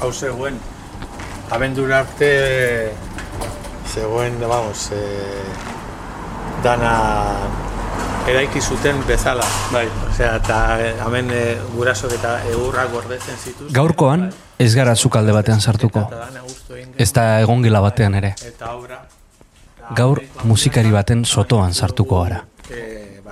[0.00, 0.58] hau zegoen,
[1.50, 2.92] abendura arte
[3.90, 5.00] zegoen, vamos, e,
[6.64, 6.94] dana
[8.30, 9.44] eraiki zuten bezala.
[9.72, 9.86] Bai.
[10.10, 11.42] Osea, eta eh, hemen e,
[11.74, 13.74] gurasok eta eurrak gordetzen zituzten.
[13.76, 14.28] Gaurkoan,
[14.58, 16.06] ez gara zukalde batean sartuko.
[17.00, 18.34] Ez da egongela batean ere.
[19.96, 22.44] Gaur musikari baten sotoan sartuko gara.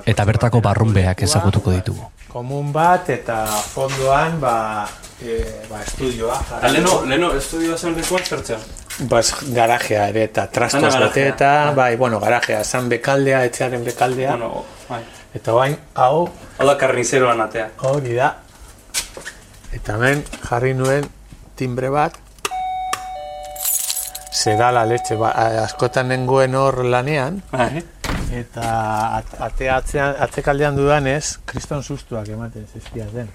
[0.09, 2.13] Eta bertako barrunbeak ezagutuko ditugu.
[2.29, 4.87] komun bat eta fondoan ba,
[5.23, 6.41] e, ba estudioa.
[6.59, 8.59] Eta leno, leno, estudioa zen lekuan zertzea.
[9.11, 14.31] Bas, garajea ere eta trastos bate eta, bai, bueno, garajea, zan bekaldea, etxearen bekaldea.
[14.37, 15.03] Bueno, bai.
[15.35, 16.29] Eta bain, hau,
[16.59, 17.69] Hau da karnizeroan atea.
[17.83, 18.33] hori da.
[19.73, 21.07] Eta hemen jarri nuen
[21.55, 22.17] timbre bat.
[24.39, 27.43] Zedala letxe, ba, a- askotan nengoen hor lanean.
[27.53, 27.83] Bai.
[28.33, 33.29] Eta at- ate atzean, atzekaldean dudanez, kriston sustuak ematen zizkiaten.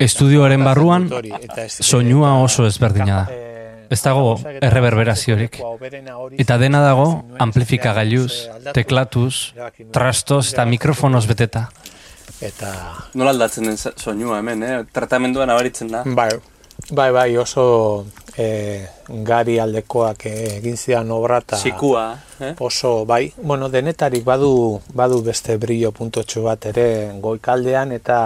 [0.00, 1.10] Estudioaren barruan,
[1.68, 3.40] soinua oso ezberdina da.
[3.90, 5.58] Ez dago erreberberaziorik.
[6.40, 8.32] Eta dena dago amplifikagailuz,
[8.72, 9.52] teklatuz,
[9.92, 11.68] trastos eta mikrofonoz beteta.
[12.40, 12.72] Eta
[13.14, 14.84] Nola aldatzen den soinua hemen, eh?
[14.92, 16.02] Tratamenduan abaritzen da.
[16.04, 16.30] Bai,
[16.90, 18.86] bai, bai, oso e,
[19.24, 22.04] gari aldekoak egin zidan obra eta Sikua,
[22.40, 22.54] eh?
[22.58, 26.86] oso, bai, bueno, denetarik badu, badu beste brillo puntotxo bat ere
[27.22, 28.18] goikaldean eta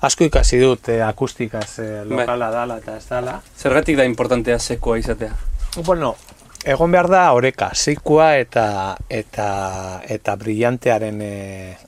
[0.00, 3.38] asko ikasi dut e, akustikaz e, lokala dala eta ez dala.
[3.56, 5.32] Zergatik da importantea sekoa izatea?
[5.84, 6.14] Bueno,
[6.64, 9.48] egon behar da oreka, zeikua eta eta
[10.08, 11.32] eta brillantearen e,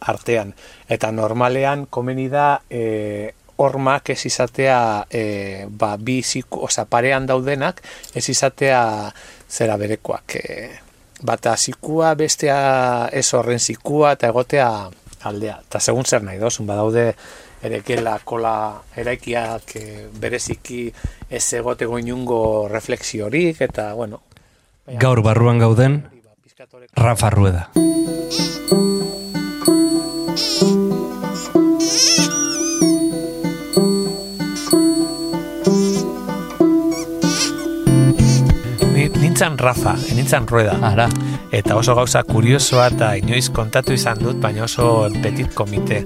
[0.00, 0.52] artean.
[0.88, 4.78] Eta normalean komeni da e, hormak ez izatea
[5.10, 7.82] e, ba, bi ziku, oza, parean daudenak
[8.14, 9.12] ez izatea
[9.50, 10.36] zera berekoak.
[10.36, 10.70] E,
[11.22, 14.68] bata zikua, bestea ez horren zikua eta egotea
[15.28, 15.60] aldea.
[15.68, 17.12] Eta segun zer nahi dozun, badaude
[17.62, 18.54] erekela kola
[18.98, 19.84] eraikiak e,
[20.20, 20.88] bereziki
[21.30, 24.22] ez egoteko inungo refleksiorik eta bueno.
[24.98, 26.02] Gaur barruan gauden,
[26.96, 27.70] Rafa Rueda.
[39.32, 40.76] Ni, nintzan Rafa, nintzan Rueda.
[40.82, 41.08] Ara,
[41.50, 46.02] Eta oso gauza kuriosoa eta inoiz kontatu izan dut, baina oso petit komite.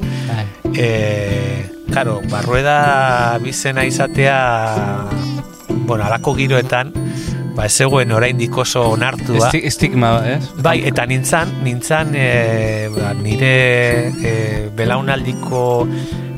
[0.70, 4.38] E, karo, barrueda bizena izatea,
[5.88, 6.92] bueno, alako giroetan,
[7.56, 9.48] ba, ez zegoen oraindik oso onartua.
[9.48, 10.41] Esti, estigma, ez?
[10.62, 12.31] Bai, eta nintzan, nintzan e,
[12.94, 13.54] ba, nire
[14.22, 14.37] e,
[14.70, 15.66] belaunaldiko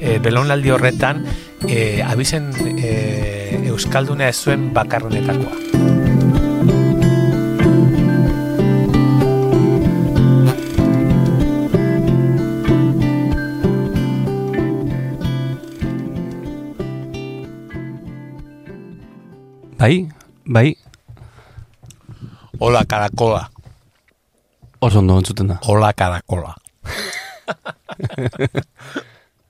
[0.00, 1.26] e, belaunaldi horretan
[1.69, 2.49] e, abizen
[2.81, 5.68] e, Euskalduna ez zuen bakarrenetakoa.
[20.49, 20.73] Bai,
[22.59, 23.51] Hola karakola,
[24.81, 25.59] oso ondo entzuten da.
[25.69, 26.55] hola karakola.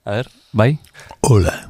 [0.05, 0.79] A ber, bai?
[1.21, 1.53] Hola.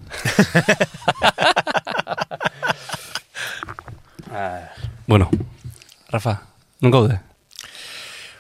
[5.09, 5.29] Bueno,
[6.09, 6.41] Rafa,
[6.81, 7.19] nun gaude?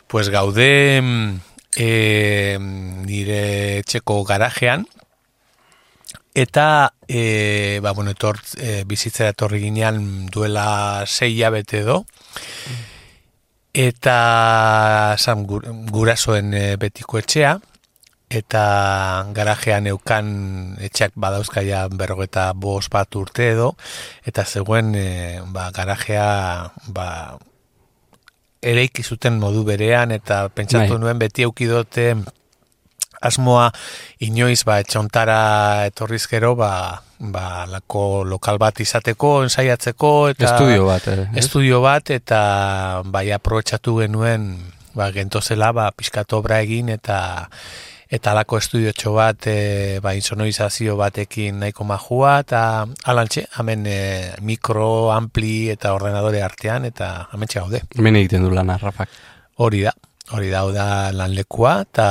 [0.07, 1.39] Pues gaude mm,
[1.75, 2.57] e,
[3.05, 3.41] nire
[3.81, 4.85] etxeko garajean
[6.33, 12.05] eta e, ba, bueno, etor, e, bizitzera etorri ginean duela sei hilabete edo.
[13.73, 17.57] Eta zan, gur, gurasoen e, betiko etxea.
[18.29, 18.63] Eta
[19.33, 20.27] garajean eukan
[20.85, 23.73] etxeak badauzkaia berrogeta bost bat urte edo.
[24.25, 25.07] Eta zegoen e,
[25.49, 26.27] ba, garajea
[26.93, 27.09] ba,
[28.61, 31.01] ereiki zuten modu berean eta pentsatu Bai.
[31.01, 32.13] nuen beti eukidote
[33.21, 33.69] asmoa
[34.25, 41.07] inoiz ba etxontara etorriz gero ba, ba lako lokal bat izateko ensaiatzeko eta Estudio bat,
[41.07, 42.41] eh, estudio bat eta
[43.05, 44.55] bai aprobetxatu genuen
[44.95, 47.19] ba gentozela ba pizkat obra egin eta
[48.09, 52.61] eta alako estudiotxo bat e, ba, insonorizazio batekin nahiko majua eta
[53.11, 53.99] alantxe, hemen e,
[54.41, 57.83] mikro, ampli eta ordenadore artean eta hemen gaude.
[57.95, 59.13] Hemen egiten du lana, Rafak.
[59.61, 59.93] Hori da,
[60.35, 62.07] hori da, hau da lanlekua eta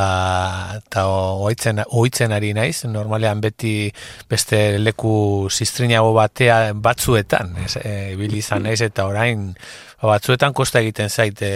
[0.78, 3.90] eta ohitzen ohitzen ari naiz, normalean beti
[4.30, 5.12] beste leku
[5.50, 9.52] ziztrinago batea batzuetan, ez, e, ibili izan naiz eta orain
[10.00, 11.50] ba, batzuetan kosta egiten zaite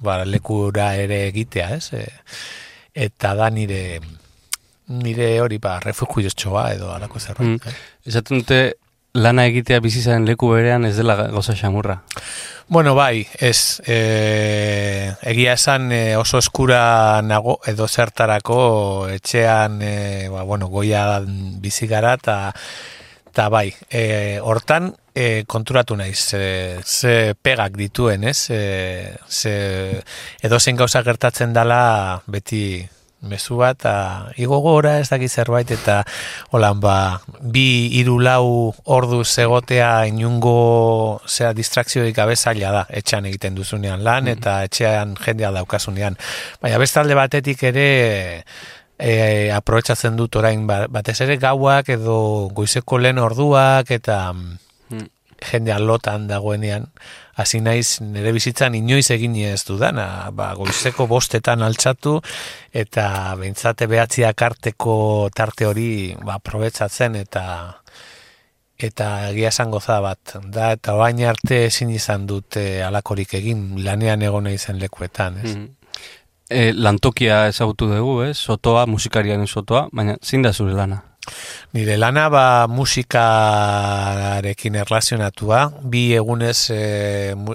[0.00, 1.92] ba, lekura ere egitea, ez?
[1.92, 2.06] E,
[3.08, 4.00] eta da nire
[4.90, 7.60] nire hori ba refugiotxoa edo alako zerbait.
[7.60, 7.82] Mm.
[8.10, 8.60] Esaten dute
[9.14, 12.00] lana egitea bizizaren leku berean ez dela gauza xamurra.
[12.70, 20.44] Bueno, bai, ez, e, egia esan e, oso eskura nago edo zertarako etxean, e, ba,
[20.46, 22.36] bueno, goia bizi gara eta
[23.30, 28.46] eta bai, e, hortan e, konturatu naiz, e, ze pegak dituen, ez?
[28.54, 28.62] E,
[29.26, 29.54] ze,
[30.42, 32.86] edo zen gauza gertatzen dala beti
[33.22, 36.04] mezu bat, eta igo gora ez dakit zerbait, eta
[36.50, 43.54] holan ba, bi iru lau ordu zegotea inungo zera distrakzioik gabe zaila da, etxean egiten
[43.54, 44.32] duzunean lan, Mhm.
[44.38, 46.16] eta etxean jendea daukasunean.
[46.62, 48.44] Baina bestalde batetik ere,
[48.98, 54.56] e, aprobetsatzen dut orain ba- batez ere gauak edo goizeko lehen orduak eta mm,
[54.90, 55.06] Mm.
[55.40, 56.88] jendea lotan dagoenean
[57.40, 62.18] hasi naiz nire bizitzan inoiz egin ez dudana, ba, goizeko bostetan altxatu
[62.72, 64.94] eta behintzate behatziak arteko
[65.34, 65.90] tarte hori
[66.24, 67.44] ba, aprobetsatzen eta
[68.80, 73.84] eta egia esan goza bat da eta orain arte ezin izan dut e, alakorik egin
[73.84, 75.54] lanean egon naizen lekuetan ez?
[75.56, 75.68] Mhm.
[76.50, 78.34] E, lantokia ezagutu dugu, ez?
[78.36, 81.04] Sotoa, musikariaren sotoa, baina zein da zure lana?
[81.70, 86.78] Nire lana ba musikarekin erlazionatua, bi egunez e,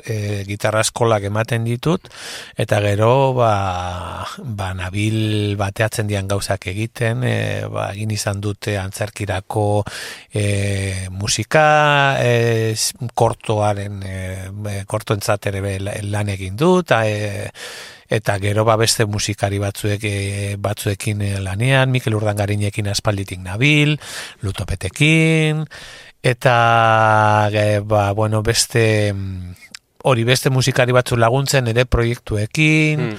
[0.07, 2.07] e, gitarra eskolak ematen ditut,
[2.55, 3.49] eta gero ba,
[4.39, 7.35] ba nabil bateatzen dian gauzak egiten, e,
[7.67, 9.83] ba, egin izan dute antzerkirako
[10.31, 12.71] e, musika, e,
[13.19, 15.75] kortoaren, e, kortoentzat ere
[16.07, 17.51] lan egin dut, e,
[18.09, 23.97] eta gero ba beste musikari batzuek e, batzuekin e, lanean, Mikel Urdangarinekin aspalditik nabil,
[24.41, 25.65] Lutopetekin
[26.25, 29.55] eta e, ba, bueno, beste mm,
[30.05, 33.17] hori beste musikari batzu laguntzen ere proiektuekin Mm.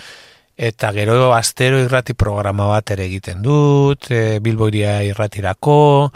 [0.56, 6.12] eta gero astero irrati programa bat ere egiten dut, e, Bilboiria irratirako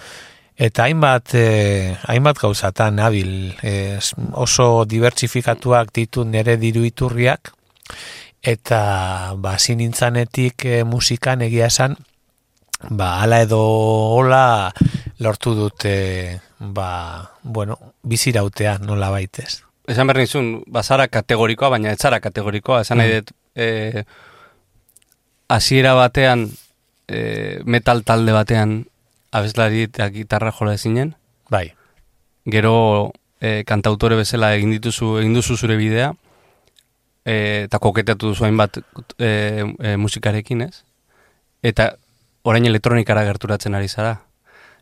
[0.56, 3.98] eta hainbat e, hainbat gauzatan nabil e,
[4.32, 7.52] oso dibertsifikatuak ditu nere diru iturriak
[8.42, 11.96] eta ba hasi nintzanetik e, musikan egia esan
[12.88, 14.72] ba hala edo hola
[15.18, 22.20] lortu dute ba bueno bizirautea nola baitez Esan behar nizun, bazara kategorikoa, baina ez zara
[22.22, 22.82] kategorikoa.
[22.84, 23.14] Esan nahi Mm.
[23.16, 24.04] dut, e,
[25.48, 26.44] hasiera batean,
[27.08, 28.86] e, metal talde batean,
[29.32, 31.16] abeslari eta gitarra jola ezinen,
[31.50, 31.72] bai
[32.46, 36.12] gero e, kantautore bezala egin dituzu, egin duzu zure bidea,
[37.24, 38.80] e, eta koketeatu duzu hainbat
[39.18, 40.82] e, e, musikarekin, ez?
[41.62, 41.92] Eta
[42.42, 44.16] orain elektronikara gerturatzen ari zara.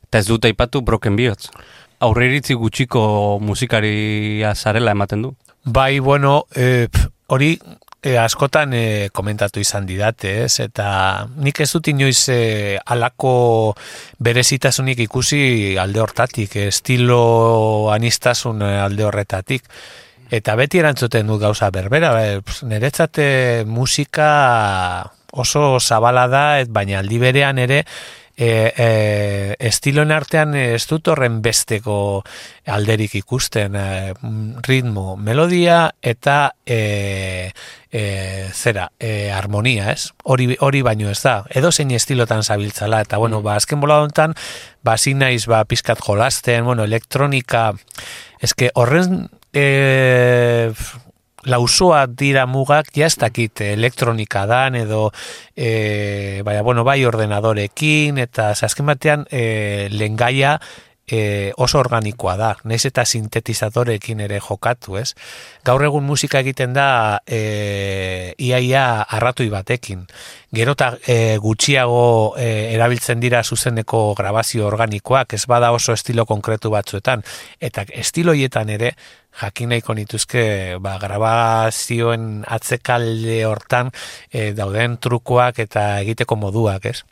[0.06, 1.50] Eta ez dut aipatu Broken Biots.
[2.00, 3.02] Aurreiritzi gutxiko
[3.42, 5.34] musikaria zarela ematen du.
[5.64, 7.58] Bai, bueno, e, pf, hori
[8.02, 10.60] e, askotan e, komentatu izan didate, ez?
[10.64, 13.74] Eta nik ez dut inoiz e, alako
[14.24, 19.66] berezitasunik ikusi alde hortatik, estilo anistasun alde horretatik.
[20.30, 27.20] Eta beti erantzuten du gauza berbera, e, niretzate musika oso zabala da, et, baina aldi
[27.20, 27.84] berean ere
[28.38, 28.88] e, e,
[29.66, 31.96] estiloen artean ez dut horren besteko
[32.70, 37.50] alderik ikusten e, mm, ritmo, melodia eta e,
[37.90, 38.02] e,
[38.54, 40.12] zera, e, harmonia, ez?
[40.22, 44.36] Hori, hori baino ez da, edo zein estilotan zabiltzala, eta bueno, ba, azken bola honetan,
[44.86, 47.72] ba, zin naiz, ba, pizkat jolasten, bueno, elektronika,
[48.44, 49.26] eske horren
[49.58, 50.72] e,
[51.48, 55.08] lausoa dira mugak ja ez dakit elektronika dan edo
[55.56, 60.58] e, baina bueno bai ordenadorekin eta azken batean e, lengaia
[61.08, 65.14] e, oso organikoa da, naiz eta sintetizadorekin ere jokatu, ez?
[65.64, 70.04] Gaur egun musika egiten da e, iaia arratoi batekin.
[70.54, 76.70] Gero eta e, gutxiago e, erabiltzen dira zuzeneko grabazio organikoak, ez bada oso estilo konkretu
[76.70, 77.24] batzuetan.
[77.60, 78.94] Eta estilo hietan ere,
[79.38, 80.42] jakin nahiko nituzke
[80.80, 83.92] ba, grabazioen atzekalde hortan
[84.32, 87.02] e, dauden trukoak eta egiteko moduak, ez?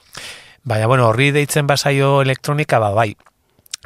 [0.67, 3.13] Baina, bueno, horri deitzen basaio elektronika, ba, bai,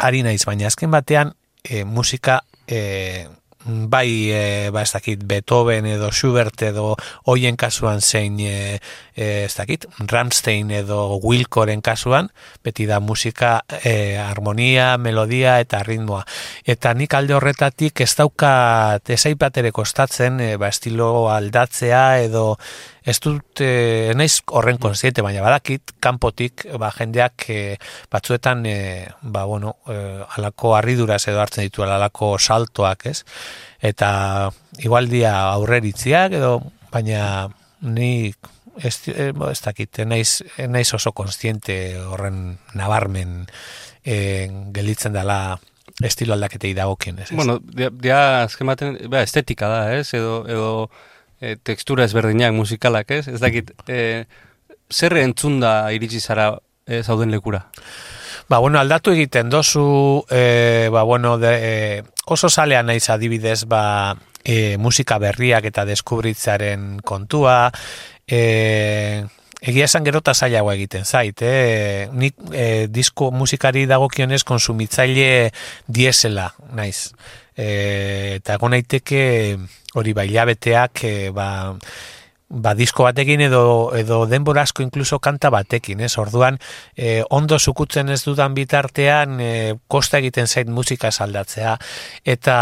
[0.00, 3.28] ari naiz, baina azken batean e, musika e,
[3.64, 6.95] bai e, ba ez dakit Beethoven edo Schubert edo
[7.28, 8.80] hoien kasuan zein e,
[9.14, 12.30] e, ez dakit Ramstein edo Wilcoren kasuan
[12.64, 16.25] beti da musika e, harmonia, melodia eta ritmoa.
[16.64, 22.57] Eta nik alde horretatik ez daukat ezaipat ere kostatzen e, ba estilo aldatzea edo
[23.04, 27.61] ez dut e, naiz horren konsiente, baina badakit kanpotik ba, jendeak e,
[28.12, 28.76] batzuetan e,
[29.23, 29.97] ba, bueno, e,
[30.37, 33.25] alako harriduraz edo hartzen ditu alako saltoak, ez?
[33.80, 34.11] Eta
[34.85, 36.59] igualdia aurreritziak edo
[36.92, 37.49] baina
[37.80, 38.33] ni
[38.76, 43.45] ez, e, ez dakit, naiz, naiz oso konstiente horren nabarmen
[44.04, 45.59] e, gelditzen dela
[46.07, 47.30] estilo aldaketei dagokien, ez?
[47.37, 50.12] Bueno, dia, dia azken baten, ba, estetika da, ez?
[50.16, 50.71] Edo, edo
[51.40, 53.26] e, tekstura ezberdinak musikalak, ez?
[53.28, 54.25] Ez dakit, e,
[54.92, 56.52] zer entzun da iritsi zara
[56.87, 57.66] e, zauden lekura?
[58.50, 64.16] Ba, bueno, aldatu egiten dozu, e, ba, bueno, de, e, oso salea naiz adibidez, ba,
[64.44, 67.70] e, musika berriak eta deskubritzaren kontua,
[68.26, 69.25] e,
[69.61, 70.35] egia esan gero eta
[70.75, 72.09] egiten zait, eh?
[72.12, 75.52] nik e, disko musikari dagokionez konsumitzaile
[75.87, 77.12] diesela, naiz.
[77.56, 79.59] E, eta egon naiteke
[79.94, 81.49] hori bailabeteak, e, ba,
[82.50, 83.62] ba, disko batekin edo,
[83.97, 86.16] edo denbora asko inkluso kanta batekin, ez?
[86.18, 86.59] Orduan,
[86.97, 89.52] e, ondo zukutzen ez dudan bitartean, e,
[89.88, 91.76] kosta egiten zait musika saldatzea,
[92.25, 92.56] eta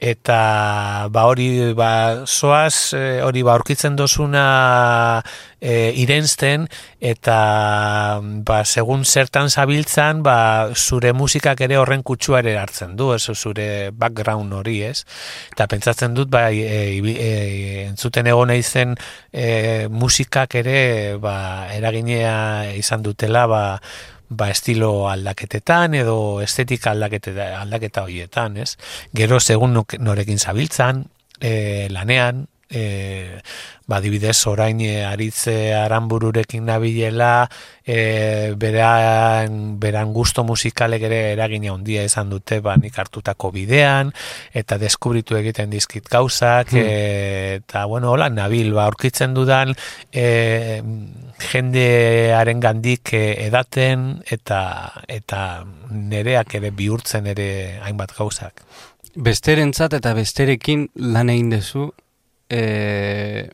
[0.00, 5.22] eta ba hori ba soaz eh, hori ba aurkitzen dosuna
[5.60, 6.68] e, irensten
[7.00, 13.34] eta ba segun zertan zabiltzan ba zure musikak ere horren kutsua ere hartzen du eso
[13.34, 15.04] zure background hori ez?
[15.52, 17.32] Eta pentsatzen dut ba e, e,
[17.88, 18.94] entzuten egon naizen
[19.32, 23.64] e, musikak ere ba eraginea izan dutela ba
[24.28, 28.76] ba estilo aldaketetan edo estetika aldaketa aldaketa hoietan, ez?
[29.16, 31.06] Gero segun norekin zabiltzan,
[31.40, 33.40] e, lanean, e,
[33.88, 37.48] ba dibidez orain e, aritze aranbururekin nabilela
[37.80, 44.12] e, beran, beran gusto musikalek ere eragina handia izan dute ba nik hartutako bidean
[44.52, 46.84] eta deskubritu egiten dizkit gauzak hmm.
[46.84, 49.72] e, eta bueno hola nabil ba aurkitzen dudan
[50.12, 50.82] e,
[51.48, 54.60] jendearen gandik edaten eta
[55.08, 57.50] eta nereak ere bihurtzen ere
[57.82, 58.64] hainbat gauzak
[59.18, 61.88] Besterentzat eta besterekin lan egin dezu
[62.52, 63.48] e,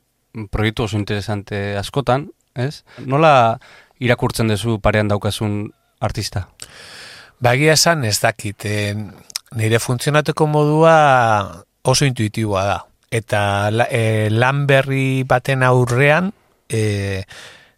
[0.50, 2.82] proiektu oso interesante askotan, ez?
[3.06, 3.58] Nola
[4.02, 5.68] irakurtzen duzu parean daukasun
[6.00, 6.48] artista?
[7.42, 8.94] Bagia esan ez dakit, e,
[9.58, 10.96] nire funtzionateko modua
[11.84, 12.78] oso intuitiboa da.
[13.14, 13.40] Eta
[13.90, 16.32] e, lan berri baten aurrean,
[16.68, 17.22] e,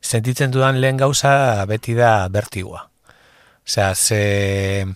[0.00, 2.86] sentitzen dudan lehen gauza beti da bertigua.
[3.66, 4.86] Osea, ze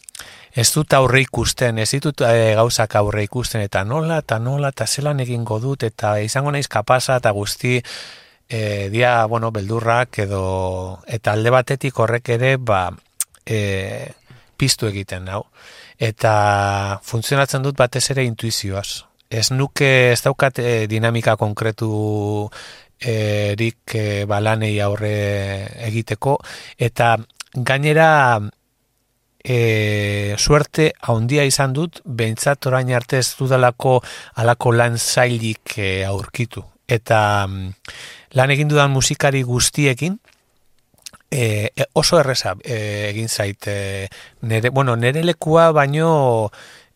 [0.53, 4.87] ez dut aurre ikusten, ez ditut e, gauzak aurre ikusten, eta nola, eta nola, eta
[4.87, 7.77] zelan egingo dut, eta izango naiz kapasa, eta guzti,
[8.49, 10.43] e, dia, bueno, beldurrak, edo,
[11.07, 12.89] eta alde batetik horrek ere, ba,
[13.47, 14.11] e,
[14.59, 15.45] piztu egiten, hau.
[16.01, 19.05] Eta funtzionatzen dut batez ere intuizioaz.
[19.31, 20.59] Ez nuke, ez daukat
[20.91, 22.51] dinamika konkretu
[23.01, 25.13] erik e, balanei aurre
[25.87, 26.41] egiteko,
[26.77, 27.15] eta
[27.55, 28.41] gainera
[29.45, 34.01] e, suerte haundia izan dut, behintzat orain arte ez dudalako
[34.41, 36.65] alako lan zailik e, aurkitu.
[36.91, 37.71] Eta mm,
[38.39, 40.19] lan egin dudan musikari guztiekin,
[41.31, 43.67] e, e oso erreza e, egin zait.
[43.67, 44.09] E,
[44.43, 46.51] nere, bueno, nere lekua baino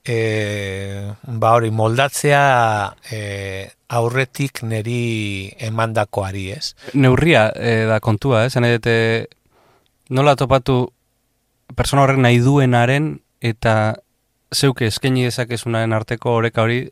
[0.04, 2.42] e, ba hori moldatzea
[3.10, 6.74] e, aurretik neri emandakoari ez.
[6.94, 9.26] Neurria e, da kontua, eh?
[10.10, 10.92] nola topatu
[11.76, 13.94] persona horrek nahi duenaren eta
[14.54, 16.84] zeuke eskaini dezakezunaren arteko oreka hori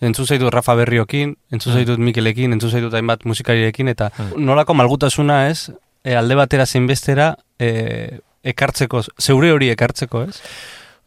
[0.00, 1.76] entzun zaitu Rafa Berriokin, entzun mm.
[1.76, 4.40] zaitut Mikelekin, entzun zaitut hainbat musikarirekin, eta mm.
[4.46, 5.70] nolako malgutasuna ez,
[6.04, 8.20] e, alde batera zinbestera e,
[8.52, 10.38] ekartzeko, zeure hori ekartzeko ez?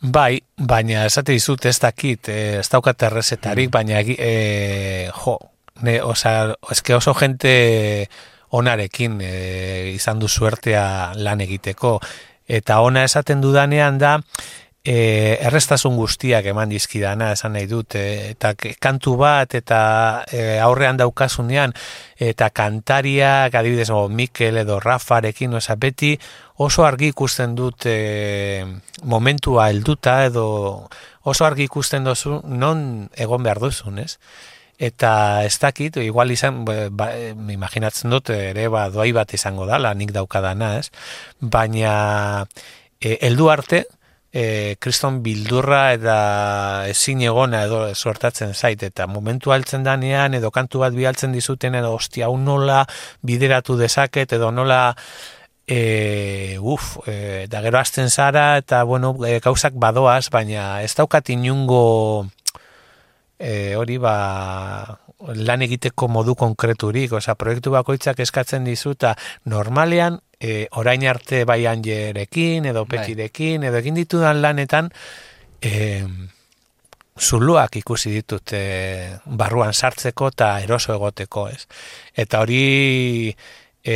[0.03, 3.73] Bai, baina esate dizut ez dakit, e, ez daukat errezetarik, mm.
[3.73, 5.39] baina e, jo,
[5.81, 7.55] ne, oza, eske oso jente
[8.53, 9.33] onarekin e,
[9.95, 10.85] izan du suertea
[11.17, 11.97] lan egiteko,
[12.47, 14.19] eta ona esaten dudanean da
[14.83, 19.79] e, errestasun guztiak eman dizkidana esan nahi dut e, eta kantu bat eta
[20.27, 21.73] e, aurrean daukasunean
[22.19, 26.17] eta kantaria adibidez o Mikel edo Rafarekin oza, beti
[26.59, 28.65] oso argi ikusten dut e,
[29.03, 30.89] momentua helduta edo
[31.23, 34.17] oso argi ikusten dozu non egon behar duzun, ez?
[34.77, 37.11] Eta ez dakit, igual izan, ba, ba
[37.53, 40.89] imaginatzen dut, ere, ba, doai bat izango dala, nik daukadana, ez?
[41.39, 42.45] Baina,
[42.99, 43.83] e, eldu arte,
[44.33, 44.75] e,
[45.21, 51.31] bildurra eta ezin egona edo suertatzen zait, eta momentu altzen danean, edo kantu bat bialtzen
[51.31, 52.85] dizuten, edo ostia, un nola
[53.21, 54.95] bideratu dezaket, edo nola,
[55.67, 59.39] e, uf, e, da gero azten zara, eta, bueno, e,
[59.73, 62.27] badoaz, baina ez daukat inungo
[63.39, 69.13] e, hori ba lan egiteko modu konkreturik, osea proiektu bakoitzak eskatzen dizuta
[69.45, 72.97] normalean e, orain arte bai anjerekin edo bai.
[72.97, 74.91] petirekin edo egin ditudan lanetan
[75.61, 76.03] e,
[77.19, 78.63] zuluak ikusi ditut e,
[79.25, 81.67] barruan sartzeko eta eroso egoteko, ez?
[82.17, 83.31] Eta hori
[83.83, 83.95] e,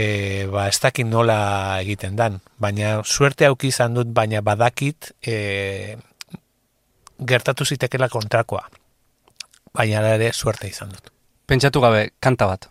[0.52, 5.98] ba, ez dakit nola egiten dan, baina suerte auki izan dut, baina badakit e,
[7.18, 8.68] gertatu zitekela kontrakoa
[9.78, 11.12] baina ere suerte izan dut.
[11.48, 12.68] Pentsatu gabe, kanta bat.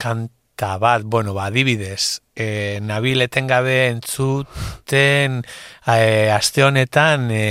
[0.00, 5.40] Kanta bat, bueno, ba, adibidez, e, nabil etengabe entzuten
[5.86, 7.44] e, aste honetan e,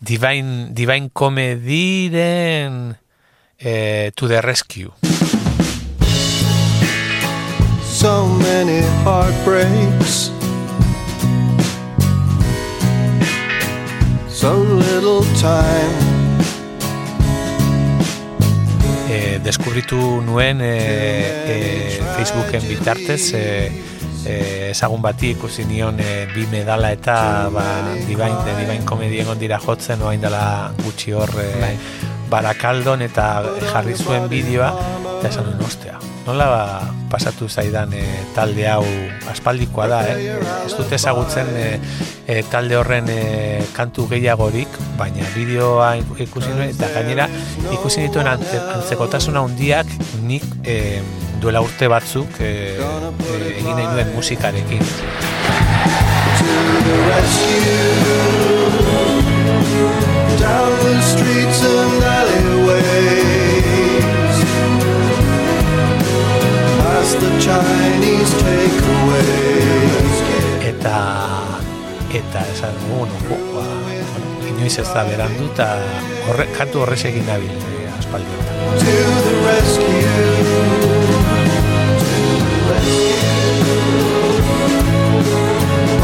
[0.00, 2.96] divine, divine comediren
[3.58, 4.92] e, to the rescue.
[7.98, 10.30] So many heartbreaks.
[14.30, 16.07] So little time.
[19.08, 21.56] E, deskubritu nuen e, e,
[22.16, 23.44] Facebooken bitartez e,
[24.24, 24.36] e,
[24.70, 27.64] ezagun bati ikusi nion e, bi medala eta ba,
[28.06, 30.44] dibain, de dibain komedien ondira jotzen oain dela
[30.84, 31.72] gutxi hor e,
[32.28, 33.30] barakaldon eta
[33.72, 34.72] jarri zuen bideoa
[35.18, 36.64] eta esan ostea nola ba,
[37.08, 38.02] pasatu zaidan e,
[38.36, 38.84] talde hau
[39.32, 40.34] aspaldikoa da, eh?
[40.66, 41.68] ez dut ezagutzen e,
[42.28, 43.20] e, talde horren e,
[43.76, 45.94] kantu gehiagorik, baina bideoa
[46.26, 47.28] ikusi nuen, eta gainera
[47.72, 49.88] ikusi dituen antzekotasuna handiak
[50.28, 51.00] nik e,
[51.40, 54.84] duela urte batzuk e, e, egin nahi duen musikarekin.
[60.38, 61.97] Down the streets and
[74.68, 75.66] inoiz ez da berandu eta
[76.28, 78.28] horre, kantu horrez egin nabil e, aspaldi
[78.82, 80.12] To the rescue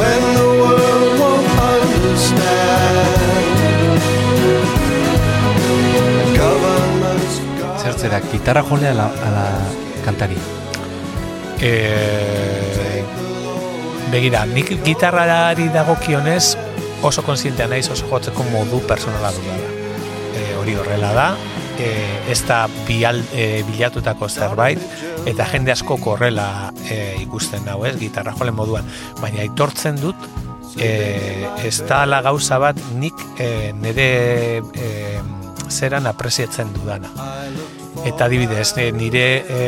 [0.01, 2.41] When the world won't understand
[6.39, 7.35] Governments
[7.85, 9.47] Zertzera, gitarra jolea ala, ala
[10.07, 10.39] kantari.
[11.61, 13.05] e,
[14.11, 16.64] begira, nik gitarrari dagokionez
[17.09, 19.73] oso konsientea naiz oso jotzeko modu personala dudala.
[20.35, 21.27] E, hori horrela da,
[21.79, 21.91] e,
[22.33, 24.81] ez da bial, e, bilatutako zerbait,
[25.29, 28.89] eta jende asko korrela e, ikusten hau ez, gitarra jole moduan,
[29.21, 30.29] baina aitortzen dut,
[30.77, 30.91] e,
[31.65, 34.09] ez da ala gauza bat nik e, nire
[34.73, 35.21] e,
[35.69, 37.11] zeran apreziatzen dudana.
[38.05, 39.61] Eta adibidez, nire e,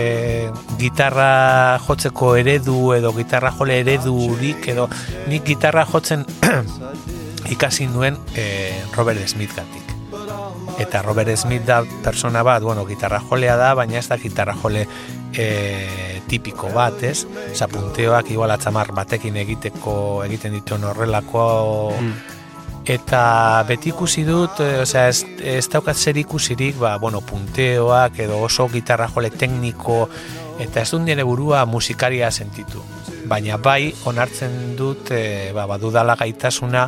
[0.80, 4.88] gitarra jotzeko eredu edo gitarra jole eredurik edo
[5.30, 6.26] nik gitarra jotzen
[7.50, 9.92] ikasi nuen e, Robert Smith gatik.
[10.78, 14.86] Eta Robert Smith da persona bat, bueno, gitarra jolea da, baina ez da gitarra jole
[15.32, 17.26] e, tipiko bat, ez?
[17.52, 21.46] Osa, punteoak igual atzamar batekin egiteko egiten dituen horrelako
[22.86, 28.38] eta beti ikusi dut, e, osea, ez, ez daukat zer ikusirik, ba, bueno, punteoak edo
[28.46, 30.04] oso gitarra jole tekniko,
[30.62, 32.82] eta ez dut nire burua musikaria sentitu.
[33.26, 36.86] Baina bai, onartzen dut, e, ba, badudala gaitasuna,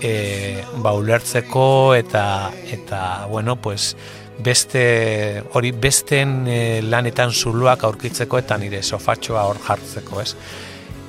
[0.00, 3.96] e, ba, ulertzeko eta, eta, bueno, pues,
[4.38, 10.34] beste, hori besten e, lanetan zuloak aurkitzeko eta nire sofatxoa hor jartzeko, ez?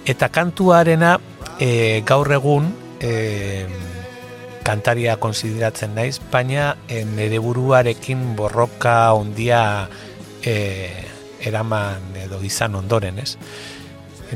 [0.09, 1.17] Eta kantuarena
[1.61, 3.67] e, gaur egun, e,
[4.65, 9.61] kantaria konsideratzen naiz, baina e, nire buruarekin borroka ondia
[10.41, 10.55] e,
[11.45, 13.37] eraman edo izan ondoren, ez?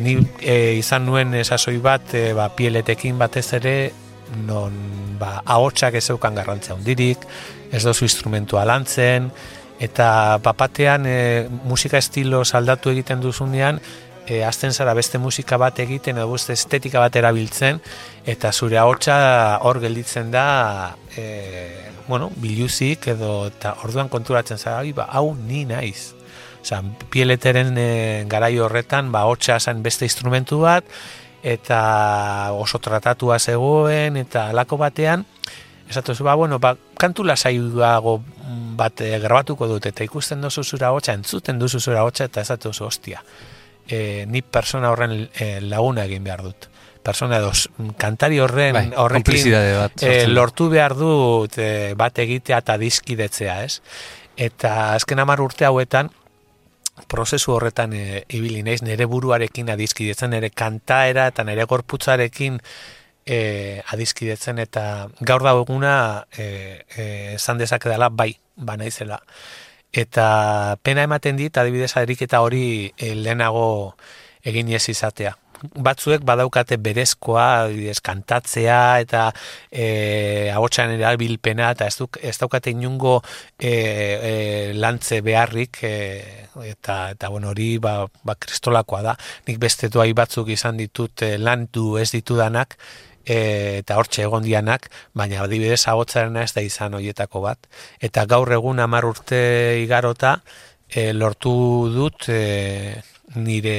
[0.02, 3.76] Ni e, izan nuen esasoi bat, e, ba, pieletekin batez ere,
[4.48, 7.20] non ba, ahotsak ez zeukan garrantzia hundirik,
[7.72, 9.32] ez dozu instrumentua lantzen,
[9.80, 11.20] eta bapatean e,
[11.68, 13.82] musika estilo saldatu egiten duzunean,
[14.28, 17.82] e, azten zara beste musika bat egiten edo beste estetika bat erabiltzen
[18.26, 21.26] eta zure ahotsa hor gelditzen da e,
[22.08, 26.14] bueno, biluzik edo eta orduan konturatzen zara "Ai, ba, hau ni naiz.
[26.62, 30.86] Osa, pieleteren e, garai horretan ba, ahotsa zen beste instrumentu bat
[31.44, 35.26] eta oso tratatua zegoen eta alako batean
[35.90, 38.22] esatu zu, ba, bueno, ba, kantu lasaiago
[38.80, 42.72] bat e, grabatuko dut eta ikusten duzu zura hotxa, entzuten duzu zura hotxa eta esatu
[42.74, 43.22] zu, ostia
[43.88, 46.70] e, ni persona horren e, laguna egin behar dut.
[47.04, 47.52] Persona edo
[48.00, 53.82] kantari horren Bai, horrekin bat e, lortu behar dut e, bat egitea eta dizkidetzea, ez?
[54.40, 56.10] Eta azken hamar urte hauetan
[57.08, 62.60] prozesu horretan e, ibili naiz nire buruarekin adizkidetzen, nire kantaera eta nire gorputzarekin
[63.26, 65.94] e, adizkidetzen eta gaur da eguna
[66.38, 66.48] e,
[66.96, 69.22] e, esan dezake dela bai, ba naizela.
[69.94, 73.96] Eta pena ematen dit adibidez ariketa hori e, lehenago
[74.44, 79.30] egin ez izatea batzuek badaukate berezkoa adibidez kantatzea eta
[79.72, 83.20] e, ahotsan erabilpena eta ez, duk, ez daukate inungo
[83.60, 84.34] e, e,
[84.76, 85.96] lantze beharrik e,
[86.68, 89.16] eta, eta bueno, hori ba, ba kristolakoa da
[89.48, 92.78] nik beste duai batzuk izan ditut e, landu ez ditudanak
[93.26, 97.68] e, eta hortxe egon dianak, baina adibidez agotzarena ez da izan hoietako bat.
[98.04, 99.40] Eta gaur egun hamar urte
[99.84, 100.38] igarota
[100.90, 101.54] e, lortu
[101.94, 103.02] dut e,
[103.36, 103.78] nire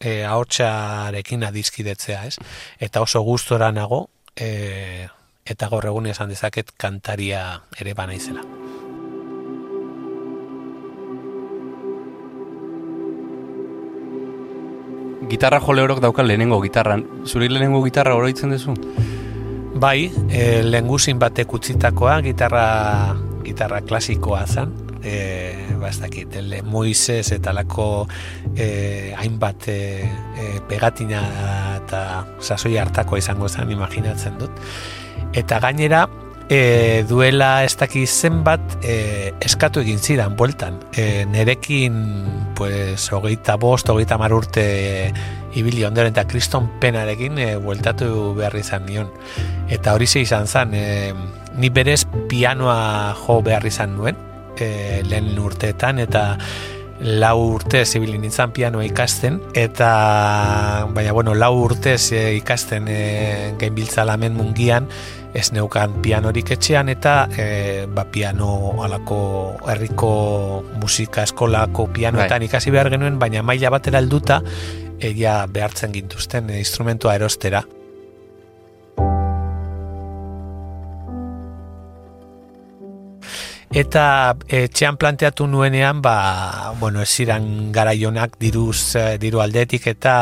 [0.00, 2.36] e, ahotsarekin adizkidetzea, ez?
[2.80, 5.08] Eta oso gustora nago, e,
[5.46, 8.42] eta gaur egun esan dezaket kantaria ere bana izela.
[15.26, 17.02] Gitarra jole horok dauka lehenengo gitarran.
[17.26, 18.76] Zuri lehenengo gitarra oroitzen duzu?
[19.76, 24.70] Bai, e, lenguzin batek utzitakoa, gitarra, gitarra klasikoa zen,
[25.02, 25.16] e,
[25.80, 28.06] ba ez dakit, le, Moises eta lako
[28.54, 29.78] e, hainbat e,
[30.38, 31.22] e, pegatina
[31.78, 32.02] eta
[32.40, 34.62] sasoi hartakoa izango zen, imaginatzen dut.
[35.36, 36.06] Eta gainera,
[36.48, 40.78] e, duela ez dakit zenbat e, eskatu egin zidan, bueltan.
[40.94, 41.98] E, nerekin,
[42.56, 44.66] pues, hogeita bost, hogeita mar urte
[45.56, 49.10] ibili ondoren eta kriston penarekin e, bueltatu behar izan nion.
[49.72, 51.14] Eta hori ze izan zen, e,
[51.56, 54.25] ni berez pianoa jo behar izan nuen,
[54.58, 56.26] e, lehen urteetan, eta
[57.00, 59.90] lau urte zibilin nintzen pianoa ikasten, eta
[60.94, 61.96] baina, bueno, lau urte
[62.36, 63.00] ikasten e,
[63.60, 64.88] gainbiltzalamen mungian,
[65.36, 69.18] ez neukan pianorik etxean eta e, ba, piano alako
[69.68, 70.10] herriko
[70.80, 72.48] musika eskolako pianoetan Bai.
[72.48, 74.40] ikasi behar genuen, baina maila batera helduta
[74.96, 77.66] egia behartzen gintuzten e, instrumentua erostera.
[83.76, 90.14] Eta etxean planteatu nuenean, ba, bueno, ez ziren garaionak diruz, eh, diru aldetik eta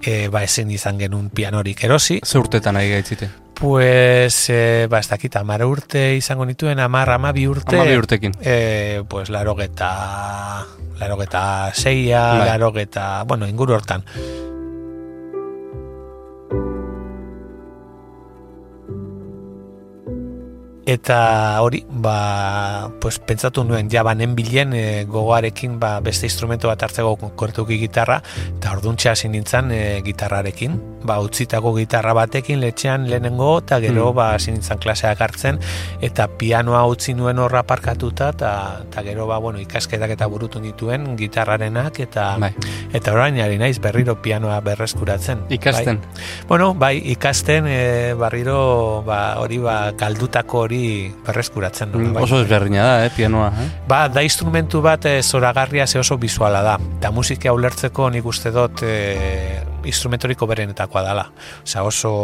[0.00, 2.16] e, ba, ezin izan genuen pianorik erosi.
[2.24, 3.28] Ze urtetan ari gaitzite?
[3.60, 7.76] Pues, eh, ba, ez dakit, amara urte izango nituen, amar, amabi urte.
[7.76, 8.38] Amabi urtekin.
[8.40, 10.64] Eh, pues, laro geta,
[10.98, 12.46] laro geta seia, Bai.
[12.54, 14.04] laro geta, bueno, inguru hortan.
[20.88, 26.80] Eta hori, ba, pues, pentsatu nuen, ja banen bilen e, gogoarekin ba, beste instrumento bat
[26.86, 28.22] hartzeko kortuki gitarra,
[28.54, 34.16] eta orduntxe hasi nintzen e, gitarrarekin, ba, utzitako gitarra batekin letxean lehenengo, eta gero Mm.
[34.16, 35.58] ba, hasi nintzen klaseak hartzen,
[36.00, 42.00] eta pianoa utzi nuen horra parkatuta, eta, gero ba, bueno, ikasketak eta burutu nituen gitarrarenak,
[42.00, 42.54] eta Bai.
[42.96, 45.44] eta orain ari naiz berriro pianoa berreskuratzen.
[45.50, 46.00] Ikasten.
[46.00, 46.24] Bai.
[46.48, 50.77] Bueno, bai, ikasten e, barriro ba, hori ba, galdutako hori
[51.26, 51.92] berreskuratzen.
[51.94, 52.22] Mm, bai.
[52.26, 53.48] Oso ezberdina da, eh, pianoa.
[53.50, 53.68] Eh?
[53.88, 56.78] Ba, da instrumentu bat e, zoragarria ze oso visuala da.
[56.98, 61.28] Eta musika ulertzeko nik uste dut e, instrumentoriko berenetakoa dala.
[61.64, 62.14] Osea, oso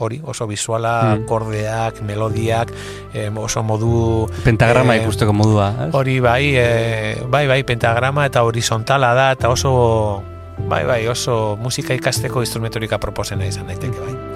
[0.00, 1.26] hori, oso visuala, Mm.
[1.28, 2.72] kordeak, melodiak,
[3.12, 4.28] e, oso modu...
[4.44, 5.74] Pentagrama eh, ikusteko modua.
[5.86, 5.94] Ez?
[5.94, 10.22] Hori bai, e, bai, bai, pentagrama eta horizontala da, eta oso,
[10.68, 14.29] bai, bai, oso musika ikasteko instrumentorika proposena izan daiteke, bai.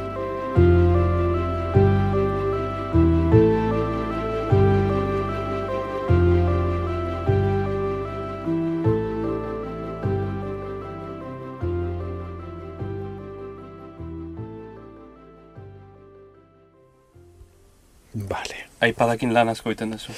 [18.85, 20.12] Aipadakin lan asko egiten duzu.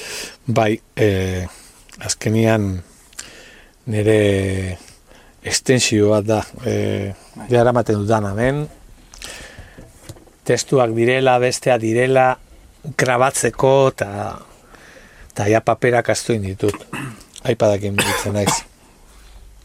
[0.46, 1.46] Bai, e,
[2.02, 2.68] azkenian
[3.92, 4.78] nire
[5.46, 6.40] estensio bat da.
[6.64, 6.74] E,
[7.36, 7.46] Bai.
[7.50, 8.66] Behar amaten dudan hemen.
[10.46, 12.28] Testuak direla, bestea direla,
[12.98, 14.10] grabatzeko eta
[15.30, 16.86] eta ja paperak astu ditut.
[17.48, 18.62] Aipadakin bitzen naiz.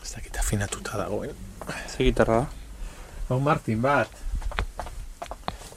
[0.04, 1.36] Ez dakit afinatuta dagoen.
[1.88, 2.46] Ze gitarra da?
[3.30, 4.10] Hau Martin bat.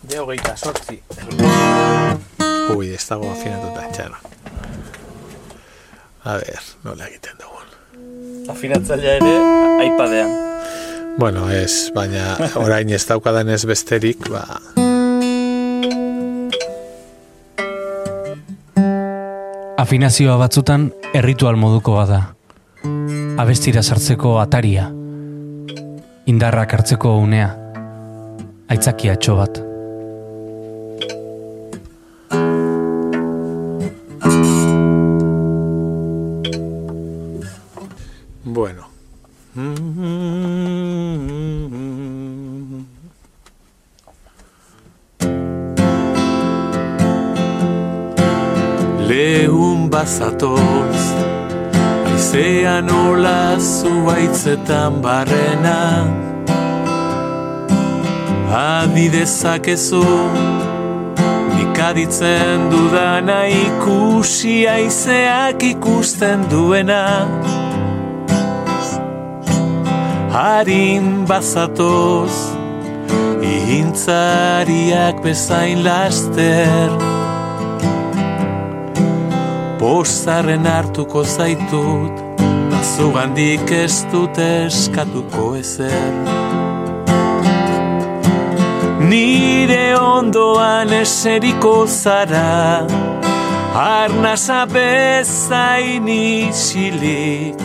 [0.02, 1.02] De hogeita sortzi.
[2.72, 4.20] Ui, ez dago afinatuta etxara.
[6.24, 7.68] A ver, nola egiten dugun.
[8.48, 9.34] Afinatzailea ere,
[9.84, 10.32] aipadean.
[11.18, 14.46] Bueno, ez, baina orain ez daukadan ez besterik, ba...
[19.84, 22.22] Afinazioa batzutan erritual moduko bada.
[23.38, 24.88] Abestira sartzeko ataria.
[26.30, 27.52] Indarrak hartzeko unea.
[28.72, 29.60] Aitzakiatxo bat.
[39.54, 39.70] Lehun
[49.92, 50.98] bazatoz
[52.10, 56.10] Aizean hola zuaitzetan barrena.
[58.50, 60.02] Adi dezakezu
[61.54, 67.04] Nik aditzen dudana ikusi aizeak ikusten duena
[70.34, 72.34] harin bazatoz
[73.54, 76.90] Ihintzariak bezain laster
[79.80, 82.24] Bostarren hartuko zaitut
[82.84, 86.14] zugandik ez dut eskatuko ezer.
[89.10, 92.86] Nire ondoan eseriko zara,
[93.84, 97.60] arnasa bezain isilik,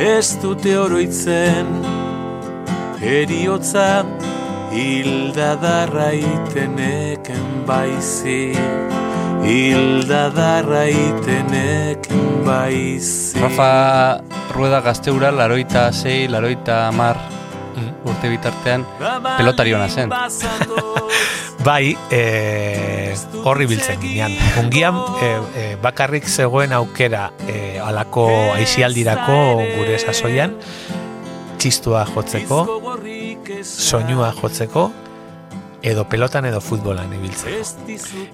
[0.00, 1.66] ez dute oroitzen,
[3.04, 4.00] eriotza
[4.72, 8.56] hilda darraiteneken baizi,
[9.44, 13.36] hilda darraiteneken baizi.
[13.44, 14.24] Rafa
[14.56, 17.20] Rueda gazteura, laroita sei, laroita mar
[18.08, 18.86] urte bitartean,
[19.36, 20.08] pelotari hona zen.
[21.66, 22.24] Bai, e,
[23.44, 24.34] horri biltzen ginean.
[24.60, 29.38] Ungian, e, e, bakarrik zegoen aukera e, alako aizialdirako
[29.76, 30.56] gure sasoian,
[31.60, 32.64] txistua jotzeko,
[33.62, 34.90] soinua jotzeko,
[35.82, 37.64] edo pelotan edo futbolan ibiltzeko.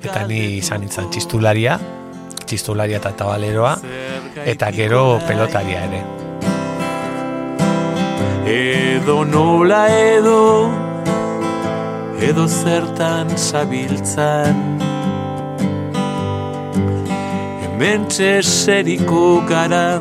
[0.02, 1.78] Eta ni izan nintzen txistularia,
[2.46, 3.76] txistularia eta tabaleroa,
[4.46, 6.04] eta gero pelotaria ere.
[8.46, 10.36] Edo nola edo,
[12.20, 14.56] edo zertan sabiltzan.
[17.60, 18.06] Hemen
[18.42, 20.00] seriko gara,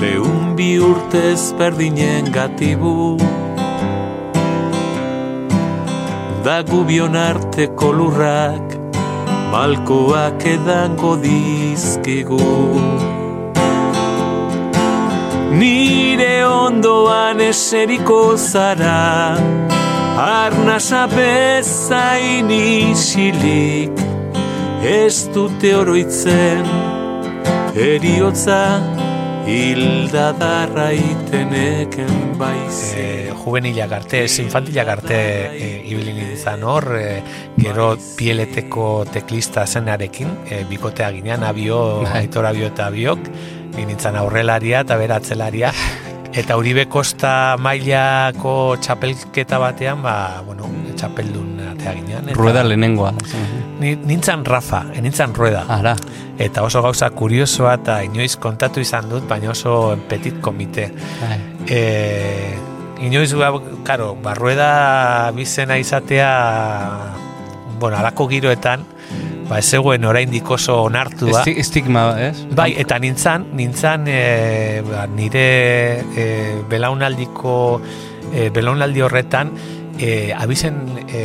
[0.00, 3.18] lehun bi urtez berdinen gatibu.
[6.44, 8.66] Da gubion arteko lurrak,
[9.52, 12.40] malkoak edango dizkigu.
[15.60, 19.36] Nire ondoan eseriko zara,
[20.18, 23.92] arnasa bezain isilik,
[24.82, 26.66] ez dute oroitzen,
[27.76, 28.62] eriotza
[29.50, 32.90] hilda darraiteneken baizi.
[32.96, 33.06] E,
[33.40, 35.20] juvenilak arte, infantilak arte
[35.54, 37.22] e, ibili izan hor, e,
[37.58, 41.80] gero pieleteko teklista zenarekin, e, bikotea ginean, abio,
[42.20, 43.32] aitor abio eta abiok,
[43.80, 45.72] nintzen aurrelaria eta beratzelaria.
[46.32, 52.28] Eta Uribe Kosta mailako txapelketa batean, ba, bueno, txapeldun atea ginean.
[52.30, 53.10] Eta Rueda lehenengoa.
[53.80, 55.64] Ni- Nintzen Rafa, e, nintzen Rueda.
[55.68, 55.96] Ara,
[56.40, 60.86] Eta oso gauza kuriosoa eta inoiz kontatu izan dut, baina oso petit komite.
[61.68, 62.54] E,
[63.04, 63.50] inoiz, ba,
[63.84, 66.30] karo, barrueda bizena izatea,
[67.78, 68.86] bueno, alako giroetan,
[69.50, 71.40] ba, ez zegoen oraindik oso onartua.
[71.40, 72.44] Esti, estigma, ez?
[72.54, 74.20] Bai, eta nintzan, nintzan e,
[74.86, 75.46] ba, nire
[76.14, 76.26] e,
[76.70, 77.54] belaunaldiko
[78.30, 79.50] e, belaunaldi horretan
[79.98, 81.24] e, abizen e,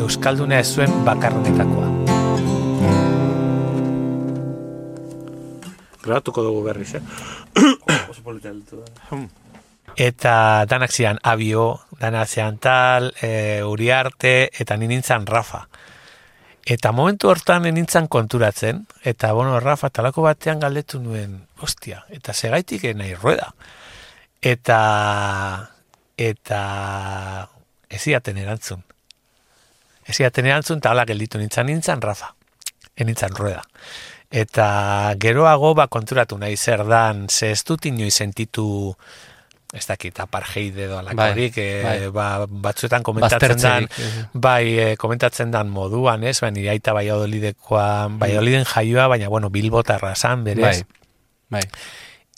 [0.00, 1.90] Euskalduna ez zuen bakarrenetakoa.
[6.00, 7.02] Grabatuko dugu berriz, eh?
[8.08, 9.20] Oso polita heldu da.
[10.00, 10.32] Eta
[10.70, 15.66] danak zian abio, danak zian tal, e, uriarte, eta ni nintzen Rafa.
[16.66, 22.84] Eta momentu hortan nintzen konturatzen, eta bueno, Rafa talako batean galdetu nuen, ostia, eta segaitik
[22.94, 23.52] nahi rueda.
[24.42, 25.70] Eta,
[26.16, 26.60] eta
[27.88, 28.84] ez iaten erantzun.
[30.06, 32.34] Ez iaten erantzun, eta hala gelditu nintzen, nintzen Rafa.
[32.96, 33.64] E nintzen rueda.
[34.30, 38.94] Eta geroago ba konturatu nahi zer dan, ze ez dut inoiz sentitu
[39.72, 42.10] ez dakit, apartheid edo alakorik, Bai, e, bai.
[42.10, 44.24] ba, batzuetan komentatzen dan, eh.
[44.34, 50.42] bai, e, komentatzen dan moduan, ez, baina aita Valladolidekoa, Valladoliden jaioa, baina, bueno, Bilbotarra zan,
[50.44, 50.82] berez.
[50.82, 51.62] Bai, bai.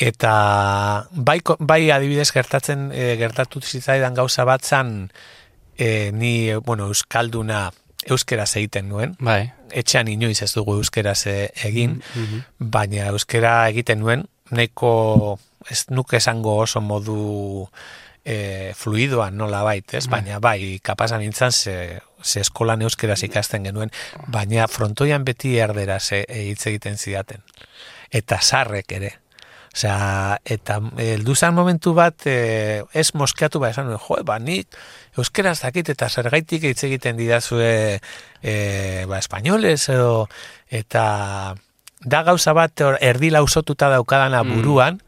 [0.02, 5.10] Eta bai, bai adibidez gertatzen e, gertatu zitzaidan gauza bat zan
[5.78, 7.70] e, ni, bueno, euskalduna
[8.10, 9.14] euskeraz egiten nuen.
[9.20, 9.52] Bai.
[9.70, 12.40] Etxean inoiz ez dugu euskeraz egin, Mhm.
[12.58, 15.38] baina euskera egiten nuen, nahiko
[15.70, 17.68] ez nuke esango oso modu
[18.24, 20.06] e, fluidoan nola bait, ez?
[20.10, 21.76] Baina bai, kapazan nintzen ze,
[22.22, 23.90] ze eskolan euskeraz ikasten genuen,
[24.32, 27.42] baina frontoian beti erderaz e, e, hitz egiten zidaten.
[28.12, 29.16] Eta sarrek ere.
[29.72, 34.68] Osea, eta heldu zan momentu bat e, ez moskeatu ba esan jo, ba, nik
[35.16, 37.70] euskeraz dakit eta zergaitik hitz egiten didazue
[38.42, 38.52] e,
[39.08, 40.26] ba, espainoles edo
[40.68, 41.54] eta
[42.04, 45.00] da gauza bat erdi lausotuta daukadana Mm.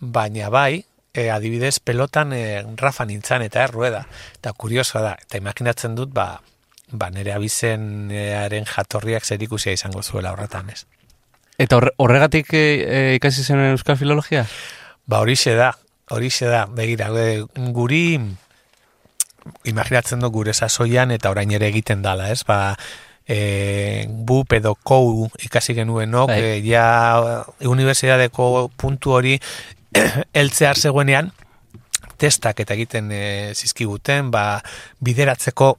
[0.00, 4.04] Baina bai, e, adibidez pelotan e, Rafa nintzan eta errueda.
[4.40, 6.40] Eta kuriosoa da, eta imaginatzen dut, ba,
[6.90, 10.84] ba nire abizenaren jatorriak zer ikusia izango zuela horretan ez.
[11.58, 14.44] Eta horre- horregatik e, e, ikasi zen euskal filologia?
[15.06, 15.70] Ba horixe da,
[16.10, 17.44] horixe da, begira, e,
[17.76, 18.18] guri
[19.68, 22.42] imaginatzen du gure sasoian eta orain ere egiten dala, ez?
[22.48, 22.74] Ba,
[23.28, 26.40] e, bup edo kou ikasi genuenok, Bai.
[26.40, 29.38] e, ja unibertsitateko puntu hori
[30.42, 31.32] eltzear zegoenean,
[32.18, 34.62] testak eta egiten e, zizkiguten, ba,
[35.04, 35.74] bideratzeko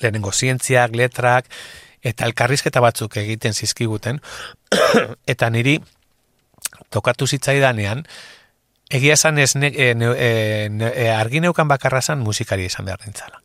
[0.00, 1.48] lehenengo zientziak, letrak,
[2.02, 4.20] eta elkarrizketa batzuk egiten zizkiguten,
[5.32, 5.78] eta niri
[6.90, 8.04] tokatu zitzaidanean,
[8.90, 13.42] egia esan ez ne, e, e, argi neukan bakarra zan musikari izan behar nintzala.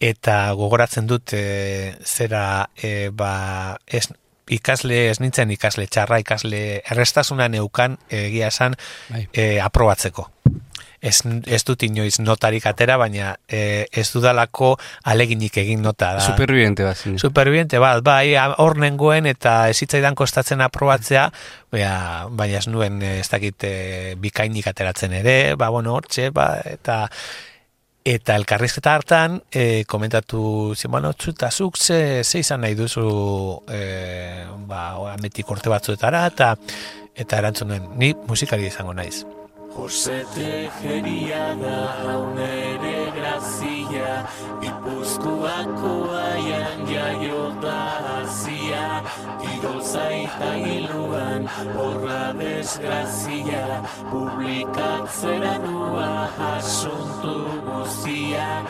[0.00, 4.08] Eta gogoratzen dut e, zera e, ba, ez,
[4.50, 8.76] ikasle ez nintzen ikasle txarra, ikasle errestasuna neukan egia esan
[9.10, 9.26] Bai.
[9.32, 10.30] e, aprobatzeko.
[11.06, 14.72] Ez, ez dut inoiz notarik atera, baina e, ez dudalako
[15.04, 16.14] aleginik egin nota.
[16.16, 16.24] Da.
[16.24, 17.18] Superviviente bat zinen.
[17.22, 21.28] Superviviente bat, bai, hor nengoen eta ez zitzaidan kostatzen aprobatzea,
[21.72, 21.92] baina,
[22.30, 27.04] baina ez nuen eh, ez dakit eh, bikainik ateratzen ere, ba, bueno, hortxe, ba, eta
[28.06, 33.06] eta elkarrizketa hartan e, komentatu zen, bueno, txuta zuk ze, ze izan nahi duzu
[33.66, 33.80] e,
[34.68, 36.54] ba, ametik urte batzuetara eta
[37.16, 39.24] eta erantzunen, ni musikari izango naiz.
[39.76, 44.22] Jose Tejeria da haunere grazia
[44.64, 47.95] Ipuzkoako aian jaio da
[49.66, 57.34] Iroza eta hiluan horra desgrazia Publikatzera nua asuntu
[57.66, 58.62] guzia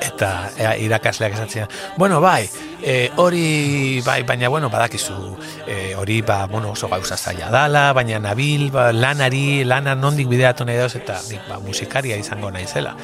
[0.00, 1.68] eta ea, irakasleak esatzen
[2.00, 2.48] bueno bai
[2.80, 5.36] e, hori bai baina bueno badakizu
[5.66, 10.64] e, hori ba bueno oso gauza zaila dala baina nabil ba, lanari lana nondik bideratu
[10.64, 12.96] nahi dauz eta ba musikaria izango naizela.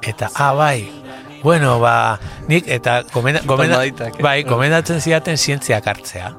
[0.00, 1.07] Eta ah bai
[1.42, 4.12] bueno ba nik eta gomenda, gomenda, eh?
[4.22, 6.34] bai gomendatzen zidaten zientziak hartzea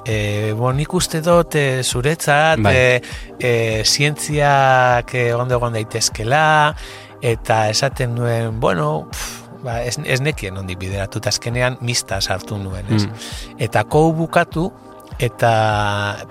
[0.00, 2.72] E, bon, nik uste dut e, zuretzat Bai.
[2.72, 3.02] e,
[3.36, 3.50] e,
[3.84, 6.72] zientziak e, ondo egon daitezkela
[7.20, 12.58] eta esaten nuen, bueno, pff, ba, ez, ez nekien ondik bideratu, eta azkenean mista sartu
[12.60, 13.04] nuen, ez?
[13.60, 14.70] Eta kou bukatu,
[15.20, 15.52] eta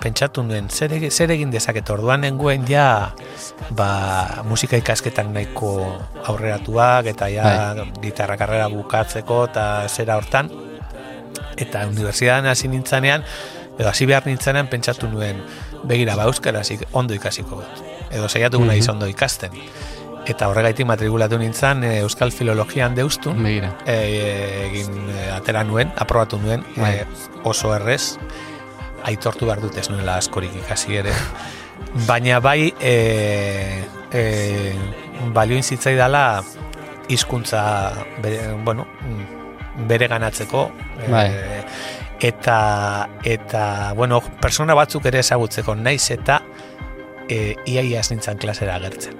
[0.02, 1.89] pentsatu nuen, zer, zer egin dezaket?
[1.93, 3.12] Orduan nengoen ja
[3.78, 3.89] ba,
[4.49, 5.75] musika ikasketan nahiko
[6.25, 7.52] aurreratuak eta ja
[8.02, 10.49] gitarra karrera bukatzeko eta zera hortan.
[11.60, 13.23] Eta unibertsitatean hasi nintzanean
[13.80, 15.43] edo hasi behar nintzanean pentsatu nuen
[15.88, 17.86] begira ba euskaraz ik- ondo ikasiko dut.
[18.12, 19.52] Edo saiatu naiz ondo ikasten.
[20.30, 23.69] Eta horregaitik matrikulatu nintzen e, euskal filologian deustun Begira.
[23.86, 26.95] e, egin e, atera nuen, aprobatu nuen Bai.
[26.99, 27.06] e,
[27.43, 28.17] oso errez
[29.08, 31.14] aitortu behar dut ez nuela askorik ikasi ere
[32.08, 32.94] baina bai e,
[34.12, 34.24] e,
[35.34, 36.44] balioin zitzaidala
[37.10, 37.62] hizkuntza
[38.22, 38.86] bere, bueno,
[39.88, 40.70] bere ganatzeko
[41.10, 41.28] Bai.
[42.20, 46.42] eta eta bueno, persona batzuk ere ezagutzeko naiz eta
[47.30, 49.18] e, iaia ez nintzen klasera agertzen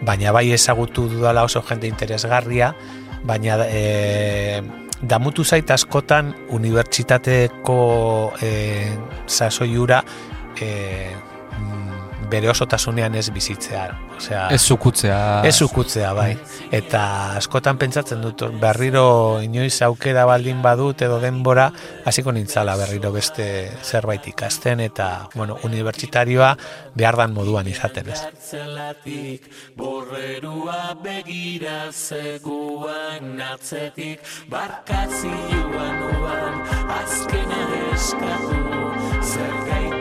[0.00, 2.74] baina bai ezagutu dudala oso jende interesgarria,
[3.24, 4.62] baina e,
[5.02, 7.80] damutu zait askotan unibertsitateko
[8.42, 8.50] e,
[9.26, 10.02] sasoiura
[10.60, 10.68] e,
[11.14, 11.29] mm,
[12.30, 13.84] bere osotasunean ez bizitzea.
[14.16, 15.42] Osea, Ez zukutzea.
[15.48, 16.34] Ez ukutzea, bai.
[16.70, 17.02] Eta
[17.40, 21.70] askotan pentsatzen dut, berriro inoiz aukera baldin badut edo denbora,
[22.06, 23.46] hasiko nintzala berriro beste
[23.82, 26.54] zerbait ikasten, eta, bueno, unibertsitarioa
[26.94, 28.20] behar dan moduan izaten ez.
[29.76, 36.60] Borrerua begira zegoan atzetik barkazioan oan
[37.00, 37.62] azkena
[37.94, 38.84] eskatu
[39.32, 39.99] zergaitik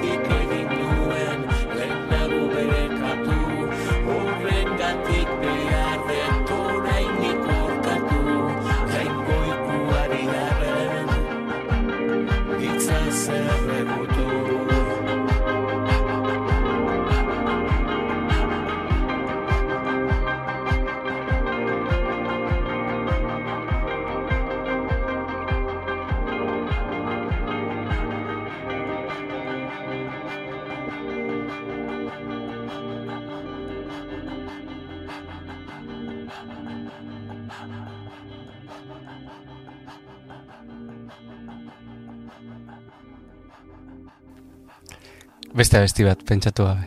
[45.53, 46.85] Beste abesti bat, pentsatu gabe.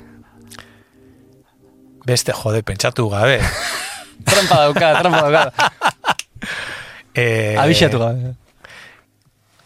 [2.06, 3.40] Beste jode, pentsatu gabe.
[4.28, 5.70] Trampa dauka, trampa dauka.
[7.14, 8.34] Eh, Abixatu gabe.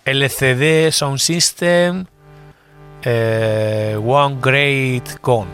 [0.06, 2.04] LCD Sound System
[3.02, 5.50] eh, One Great Gone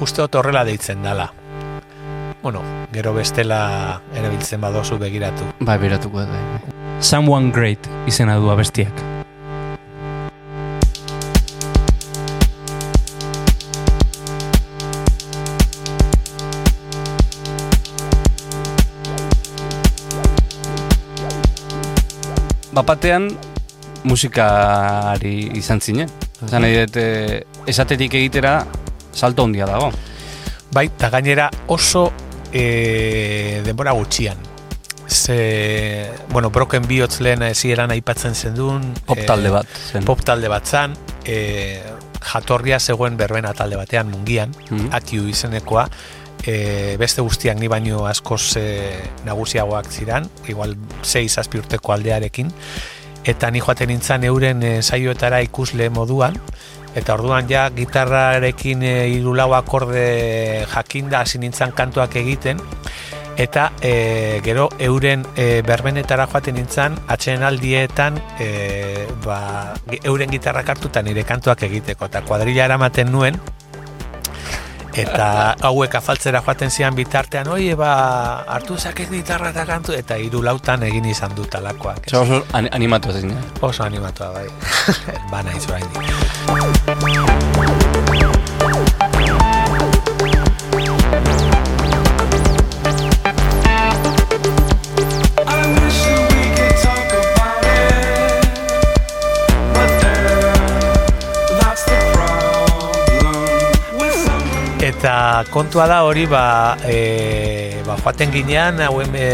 [0.00, 1.26] uste dut horrela deitzen dala
[2.42, 2.62] bueno,
[2.94, 6.30] gero bestela erabiltzen badozu begiratu Bai, beratuko dut.
[6.30, 6.76] bai.
[7.02, 8.94] Someone Great izena du abestiak.
[22.72, 23.30] Bapatean
[24.04, 26.08] musikari izan zinen.
[26.46, 28.64] Zan nahi dut, eh, esaterik egitera
[29.12, 29.90] salto handia dago.
[30.72, 32.12] bai, eta gainera oso
[32.52, 34.36] e, denbora gutxian
[35.08, 40.04] ze, bueno, Broken Bihotz lehen ezieran aipatzen zendun Pop talde bat zen.
[40.04, 40.94] pop talde bat zan,
[41.24, 41.82] e,
[42.22, 44.92] jatorria zegoen berbena talde batean mungian, Mhm.
[44.92, 45.88] atiu izenekoa,
[46.46, 48.64] e, beste guztiak ni baino askoz e,
[49.26, 52.50] nagusiagoak ziran, igual 6 urteko aldearekin,
[53.24, 56.38] eta ni joaten nintzen euren e, saioetara ikusle moduan,
[56.96, 62.60] eta orduan ja gitarrarekin e, hiru lau akorde jakinda hasi nintzen kantuak egiten,
[63.40, 71.02] eta e, gero euren e, berbenetara joaten nintzen atxeen aldietan e, ba, euren gitarrak hartuta
[71.02, 72.10] nire kantuak egiteko.
[72.10, 73.40] Eta kuadrilla eramaten nuen
[74.94, 77.90] eta hauek afaltzera joaten zian bitartean oie ba
[78.46, 82.10] hartu zaket gitarra eta kantu eta hiru lautan egin izan dut alakoak.
[82.14, 83.36] Oso an- animatu ezin, eh?
[83.60, 84.48] oso animatua bai.
[85.30, 87.49] Ba naiz oraindik
[105.48, 109.28] Kontua da hori ba, e, ba joaten ginean hauen e,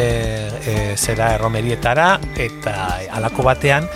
[0.62, 2.74] e, zera erromerietara eta
[3.16, 3.88] halako batean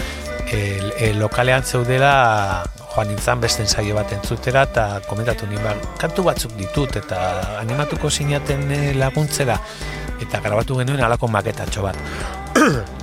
[0.50, 0.58] e,
[0.98, 6.56] e, lokalean zeudela joan nintzen beste ensaio bat entzutera eta komentatu nien ba, kantu batzuk
[6.58, 7.20] ditut eta
[7.61, 9.61] animatuko sinaten e, laguntzera
[10.20, 11.96] eta grabatu genuen halako maketatxo bat.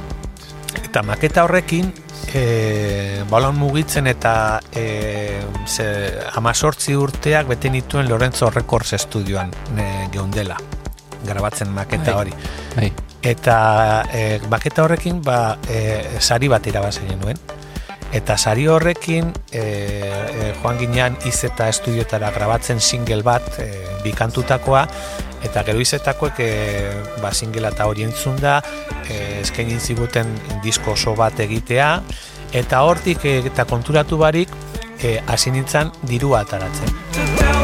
[0.88, 1.90] Eta maketa horrekin
[2.38, 5.88] e, balon mugitzen eta e, ze,
[6.38, 10.58] amazortzi urteak bete nituen Lorenzo Records estudioan e, geundela
[11.26, 12.20] grabatzen maketa Bai.
[12.20, 12.34] hori
[12.76, 12.92] Bai.
[13.34, 13.58] eta
[14.14, 17.42] e, maketa horrekin ba, e, sari bat irabazi genuen
[18.16, 23.68] eta sari horrekin e, e, joan ginean izeta estudioetara grabatzen single bat e,
[24.04, 24.86] bikantutakoa
[25.44, 26.52] eta gero izetakoek e,
[27.22, 28.60] ba, singela eta hori entzun da
[29.08, 30.34] e, eskainin ziguten
[30.64, 31.92] disko oso bat egitea.
[32.56, 34.54] Eta hortik e, eta konturatu barik
[35.02, 37.57] e, hasi nintzen dirua ataratzen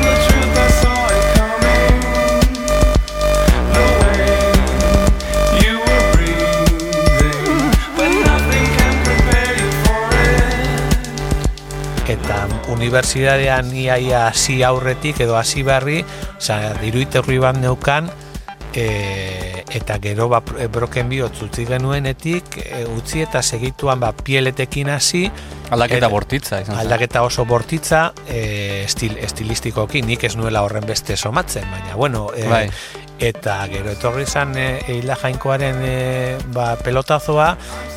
[12.73, 16.03] unibertsitatean iaia hasi aurretik edo hasi berri,
[16.37, 18.09] osea, diruiterri bat neukan,
[18.73, 24.89] e, eta gero ba, pro- broken bihotz utzi genuenetik, e, utzi eta segituan ba, pieletekin
[24.89, 25.29] hasi,
[25.73, 31.17] Aldaketa Eta- bortitza izan aldaketa oso bortitza, e, estil, estilistikoki, nik ez nuela horren beste
[31.17, 32.67] somatzen, baina bueno, e, Bai.
[33.23, 37.55] eta gero etorri izan e, Eila Jainkoaren e, ba, pelotazoa,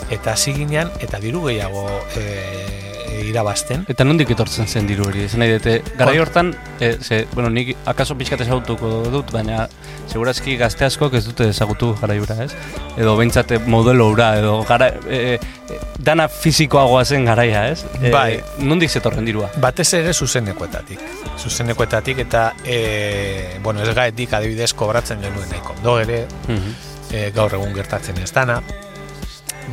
[0.08, 1.84] eta hasi ginean, eta diru gehiago
[2.16, 2.85] e,
[3.26, 3.84] irabazten.
[3.88, 5.24] Eta nondik etortzen zen diru hori?
[5.26, 9.66] Esan nahi dute, garai hortan, e, ze, bueno, nik akaso pixkat ezagutuko dut, baina
[10.06, 12.52] segurazki gazte askok ez dute ezagutu garai hura, ez?
[12.96, 17.84] Edo behintzate modelo hura, edo gara, e, e, dana fizikoagoa zen garaia, ez?
[18.00, 18.40] E, Bai.
[18.60, 19.50] Nondik zetorren dirua?
[19.60, 21.00] Batez ere zuzenekoetatik.
[21.38, 25.74] Zuzenekoetatik eta e, bueno, ez gaetik adibidez kobratzen genuen nahiko.
[25.82, 26.74] Do ere, Mhm.
[27.12, 28.60] e, gaur egun gertatzen ez dana,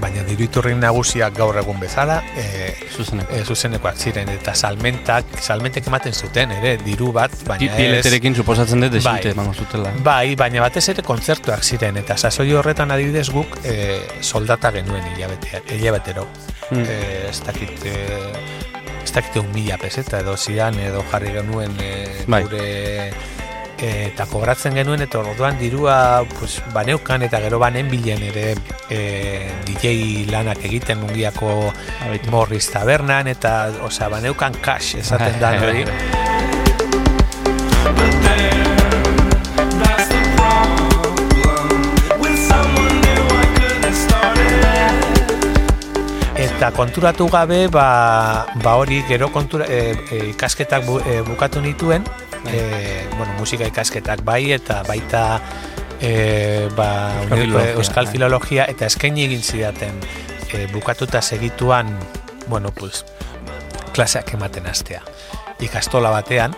[0.02, 3.36] baina diru iturri nagusiak gaur egun bezala, e, Zuzeneko.
[3.36, 7.78] e, zuzenekoak ziren eta salmentak, salmentek ematen zuten ere diru bat, baina ez...
[7.78, 9.36] Pileterekin suposatzen dut desinte Bai.
[9.36, 9.94] emango zutela.
[10.04, 15.64] Bai, baina batez ere kontzertuak ziren eta sasoi horretan adibidez guk e, soldata genuen hilabete,
[15.78, 16.28] hilabetero.
[16.72, 16.84] Mm.
[16.88, 17.96] e, ez dakit e,
[19.04, 21.94] ez dakit un mila peseta edo zidan edo jarri genuen e,
[22.28, 22.44] Bai.
[22.48, 23.12] gure
[23.84, 28.56] eta kobratzen genuen eta orduan dirua pues, baneukan eta gero banen bilen ere
[28.90, 29.00] e,
[29.68, 31.72] DJ lanak egiten mungiako
[32.06, 32.32] Abaitu.
[32.32, 35.86] Morris tabernan eta osea baneukan cash esaten da hori
[46.64, 52.08] eta konturatu gabe ba, ba hori gero kontura, e, e, ikasketak bu, e, bukatu nituen
[52.52, 55.42] e, bueno, musika ikasketak bai eta baita
[56.00, 56.90] e, ba,
[57.24, 58.12] Euskal filologia, euskal bai.
[58.12, 60.00] filologia eta eskaini egin zidaten
[60.54, 61.98] e, bukatuta segituan
[62.48, 63.06] bueno, pues,
[63.94, 65.02] klaseak ematen hastea
[65.64, 66.56] ikastola batean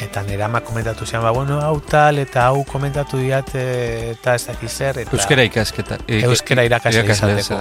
[0.00, 4.44] eta nire ama komentatu zian, ba, bueno, hau tal, eta hau komentatu diat eta ez
[4.44, 5.98] dakiz zer, eta Euskera ikasketa.
[6.06, 7.60] e, Euskera irakasle izateko.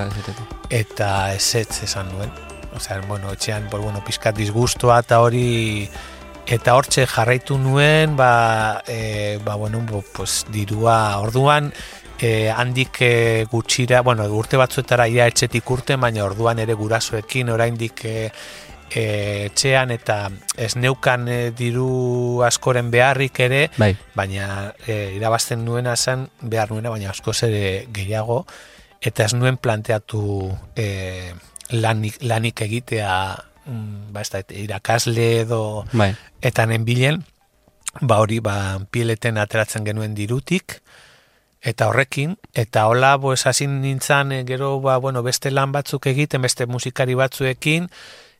[0.69, 2.31] eta ezetz esan duen.
[2.75, 5.87] Osea, bueno, etxean, pues, bueno, pizkat disgustua eta hori
[6.45, 11.71] eta hortxe jarraitu nuen, ba, e, ba bueno, bo, pues, dirua orduan
[12.19, 18.05] e, handik e, gutxira, bueno, urte batzuetara ia etxetik urte, baina orduan ere gurasoekin oraindik
[18.05, 18.29] e,
[18.91, 19.05] e,
[19.49, 20.19] etxean eta
[20.57, 23.93] ez neukan e, diru askoren beharrik ere, Bai.
[24.15, 28.45] baina e, irabazten nuena zen behar nuena, baina askoz ere gehiago
[29.01, 30.21] eta ez nuen planteatu
[30.77, 31.33] e,
[31.73, 33.11] lanik, lanik egitea
[33.65, 36.13] mm, ba, ez da, irakasle edo Bai.
[36.41, 37.23] eta nenbilen,
[38.01, 40.81] ba hori, ba, pieleten ateratzen genuen dirutik,
[41.65, 46.41] eta horrekin, eta hola, bo, esasin nintzen, e, gero, ba, bueno, beste lan batzuk egiten,
[46.45, 47.89] beste musikari batzuekin,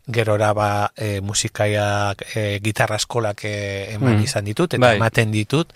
[0.06, 4.24] gerora, ba, e, musikaiak, e, gitarra eskolak e, eman Mm.
[4.24, 4.96] izan ditut, eta Bai.
[4.98, 5.74] ematen ditut,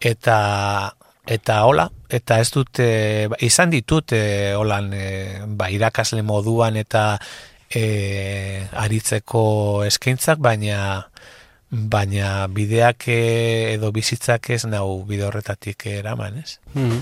[0.00, 6.74] eta eta hola, eta ez dut, e, izan ditut, e, holan, e, ba, irakasle moduan
[6.76, 7.20] eta
[7.74, 11.08] e, aritzeko eskaintzak, baina
[11.72, 13.20] baina bideak e,
[13.74, 16.58] edo bizitzak ez nau bide horretatik eraman, ez?
[16.74, 16.98] Mhm.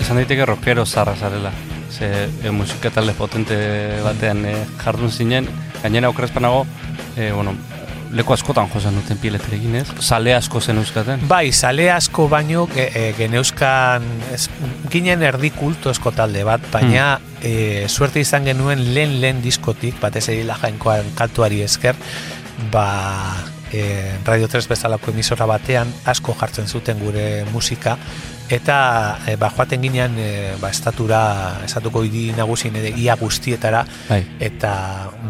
[0.00, 1.52] Esan daiteke rockero zarra zarela.
[1.90, 3.56] Ze e, musika talde potente
[4.04, 5.48] batean e, jardun zinen,
[5.82, 6.66] gainera okrespanago,
[7.16, 7.54] e, bueno,
[8.14, 9.86] leku askotan josan duten pileterekin ez?
[10.00, 11.24] Sale asko zen euskaten.
[11.28, 14.46] Bai, sale asko baino ge, e, geneuzkan ez,
[14.92, 20.46] ginen erdi kultozko talde bat, baina e, suerte izan genuen lehen lehen diskotik, batez ere
[20.46, 21.98] la jainkoan kantuari esker,
[22.70, 22.86] ba,
[23.74, 27.98] e, Radio 3 bezalako emisora batean asko jartzen zuten gure musika,
[28.48, 28.78] eta
[29.26, 31.20] e, ba, joaten ginean e, ba, estatura,
[31.66, 34.22] estatuko hiri nagusien ere ia guztietara, Bai.
[34.38, 34.74] eta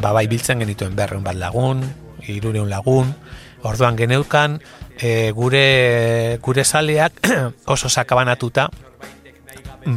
[0.00, 1.86] ba, bai biltzen genituen berreun bat lagun,
[2.28, 3.14] irureun lagun,
[3.62, 4.60] orduan geneukan
[4.98, 7.20] e, gure, gure saleak
[7.66, 8.68] oso sakabanatuta,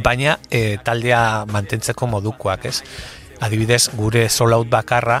[0.04, 2.82] baina e, taldea mantentzeko modukoak, ez?
[3.40, 5.20] Adibidez, gure solout bakarra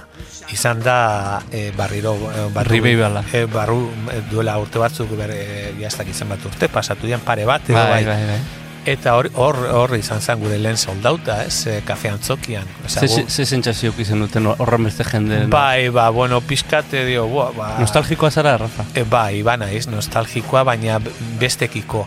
[0.50, 3.22] izan da e, barriro e, barru, Ribeibala.
[3.32, 7.44] e, barru e, duela urte batzuk ber, e, jaztak izan bat urte, pasatu dian pare
[7.46, 8.40] bat, edo Bai, bai, bai, bai.
[8.86, 11.66] Eta hor, hor, hor izan zen gure lehen soldauta, ez?
[11.84, 12.64] Kafe antzokian.
[12.86, 15.42] Osea, Ze, ze sentsazioak izan duten horren beste jende.
[15.52, 18.86] Bai, ba, bueno, pizkate dio, bua, ba, Nostalgikoa zara, Rafa?
[18.94, 21.00] E, bai, ba naiz, nostalgikoa, baina
[21.40, 22.06] bestekiko.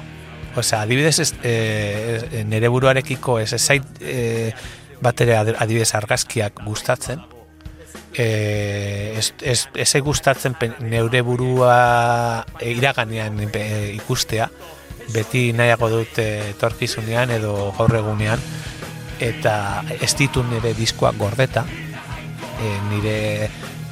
[0.56, 4.52] Osea, adibidez, ez, e, nere buruarekiko ez ez zait e,
[5.02, 7.22] bat ere ad- adibidez argazkiak gustatzen.
[8.14, 14.50] E, ez, ez, ez gustatzen neure burua iraganean e, ikustea.
[15.12, 18.42] Beti nahiago dut etorkizunean edo gaur egunean.
[19.22, 21.66] Eta ez ditut nire diskoak gordeta.
[22.62, 23.18] E, nire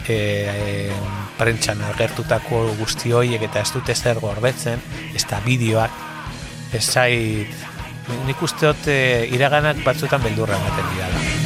[0.10, 0.92] e, e,
[1.40, 4.82] prentxan agertutako guzti horiek eta ez dute zer gordetzen,
[5.16, 6.02] ez da bideoak,
[6.76, 7.68] ez zait,
[8.28, 11.39] nik uste dut e, iraganak batzuetan beldurra ematen dira.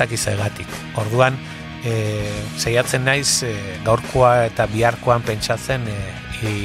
[0.00, 0.66] Ezaki.
[0.96, 1.36] Orduan,
[1.84, 1.94] e,
[2.56, 5.98] saiatzen naiz e, gaurkoa eta biharkoan pentsatzen e,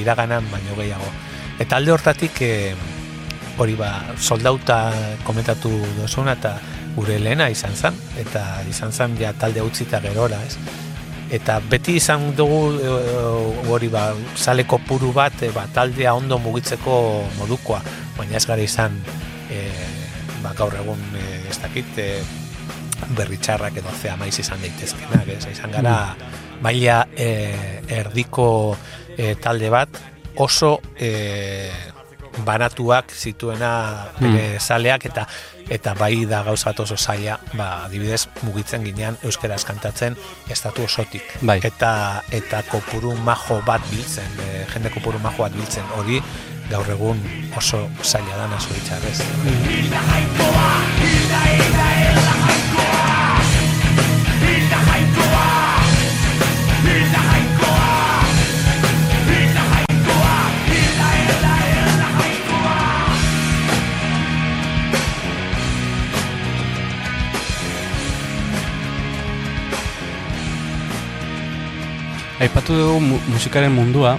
[0.02, 1.10] iraganan baino gehiago.
[1.60, 2.54] Eta alde hortatik e,
[3.58, 4.92] hori ba, soldauta
[5.26, 6.58] komentatu dozuna eta
[6.98, 10.58] gure lehena izan zen, eta izan zen ja talde utzita gerora, ez?
[11.34, 12.78] Eta beti izan dugu
[13.74, 16.98] hori ba, sale kopuru bat e, ba, taldea ondo mugitzeko
[17.38, 17.82] modukoa,
[18.18, 18.98] baina ez gara izan
[19.52, 19.64] e,
[20.44, 22.12] ba, gaur egun e, ez dakit e,
[23.18, 25.44] berritxarrak edo zea maiz izan daitezkenak, ez?
[25.52, 25.98] Izan gara
[26.62, 27.30] maila e,
[28.00, 28.48] erdiko
[29.18, 30.02] e, talde bat
[30.38, 31.70] oso e,
[32.46, 33.72] banatuak zituena
[34.20, 35.26] bere zaleak eta
[35.70, 40.16] eta bai da gauza oso zaila, ba, adibidez mugitzen ginean euskaraz kantatzen
[40.50, 41.24] estatu osotik.
[41.42, 41.60] Bai.
[41.64, 46.22] Eta eta kopuru majo bat biltzen, e, jende kopuru majo bat biltzen hori
[46.70, 47.20] gaur egun
[47.58, 49.22] oso zaila dana zoritxarrez.
[72.38, 74.12] Aipatu dugu mu musikaren mundua,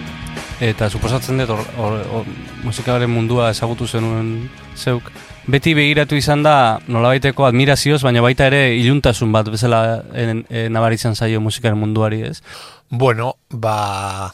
[0.58, 2.30] eta suposatzen dut hor, hor, hor,
[2.66, 5.12] musikaren mundua ezagutu zenuen zeuk.
[5.46, 11.14] Beti begiratu izan da nolabaiteko admirazioz, baina baita ere iluntasun bat bezala en, en, nabaritzen
[11.14, 12.42] zaio musikaren munduari, ez?
[12.90, 14.32] Bueno, ba,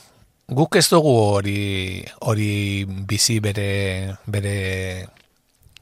[0.49, 4.57] guk ez dugu hori hori bizi bere bere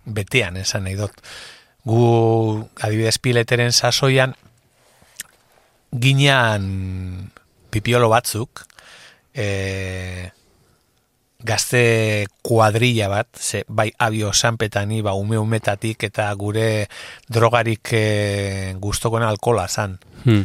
[0.05, 1.22] betean esan nahi dut.
[1.86, 2.03] Gu
[2.82, 4.34] adibidez pileteren sasoian
[5.94, 6.66] ginean
[7.72, 8.66] pipiolo batzuk
[9.34, 10.30] e,
[11.42, 16.86] gazte kuadrilla bat, ze, bai abio sanpetani, ba ume umetatik eta gure
[17.28, 18.04] drogarik e,
[18.78, 20.44] guztokona alkola zan Hmm.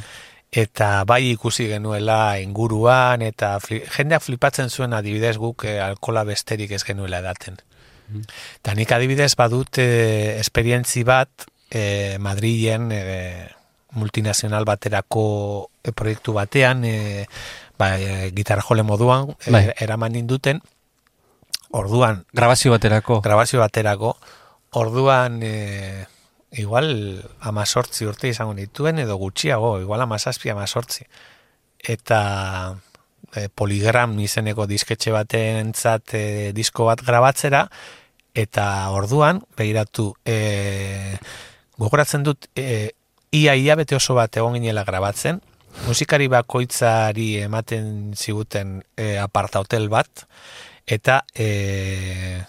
[0.50, 6.72] eta bai ikusi genuela inguruan eta fli, jendeak flipatzen zuen adibidez guk eh, alkola besterik
[6.72, 7.60] ez genuela edaten.
[8.64, 13.46] Eta nik adibidez badut eh, esperientzi bat eh, Madrilen eh,
[14.00, 15.26] multinazional baterako
[15.68, 17.28] e, proiektu batean, e,
[17.78, 19.64] ba, e, gitarra jole moduan, e, Bai.
[19.80, 20.62] eraman ninduten,
[21.70, 23.22] orduan, Grabazio baterako.
[23.22, 24.18] grabazio baterako,
[24.72, 26.06] orduan, e,
[26.52, 31.06] igual amazortzi urte izango nituen, edo gutxiago, igual amazazpi amazortzi.
[31.78, 32.78] Eta
[33.36, 36.24] e, poligram izeneko disketxe batentzat e,
[36.56, 37.68] disko bat grabatzera,
[38.38, 41.18] eta orduan, begiratu, e,
[41.78, 42.94] gogoratzen dut, e,
[43.32, 45.42] ia ia bete oso bat egon ginela grabatzen,
[45.86, 50.26] musikari bakoitzari ematen ziguten e, aparta hotel bat,
[50.88, 52.42] eta e,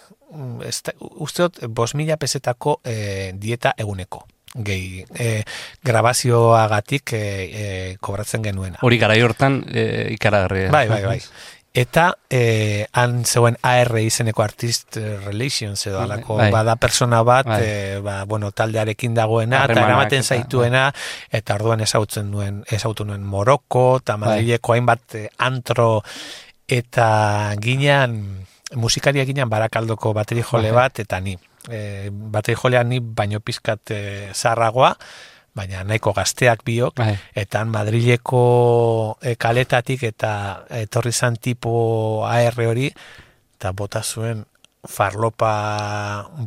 [0.65, 5.43] ez da, uste dut, bos mila pesetako e, dieta eguneko gehi e,
[5.85, 8.79] grabazioagatik e, e, kobratzen genuena.
[8.81, 9.83] Hori garai hortan e,
[10.15, 10.71] ikaragarria.
[10.73, 11.19] Bai, bai, bai.
[11.79, 16.49] Eta eh, han zegoen AR izeneko Artist Relations edo alako Bai.
[16.51, 17.61] bada persona bat, Bai.
[17.63, 20.81] eh, ba, bueno, taldearekin dagoena, eta Harremanak eramaten eta- zaituena,
[21.31, 24.41] eta orduan ezautzen nuen, ezautu nuen Moroko, eta Bai.
[24.41, 26.03] Madrileko hainbat eh, antro,
[26.67, 28.19] eta ginean,
[28.75, 30.83] musikaria ginean barakaldoko bateri jole Bai.
[30.83, 31.37] bat, eta ni.
[31.69, 34.01] E, bateri jolea ni baino pizkat e,
[34.33, 34.97] zarragoa,
[35.59, 37.15] baina nahiko gazteak biok, Bai.
[37.35, 38.43] eta Madrileko
[39.21, 40.31] e, kaletatik eta
[40.79, 42.87] etorri zan tipo AR hori,
[43.57, 44.45] eta bota zuen
[44.87, 45.53] farlopa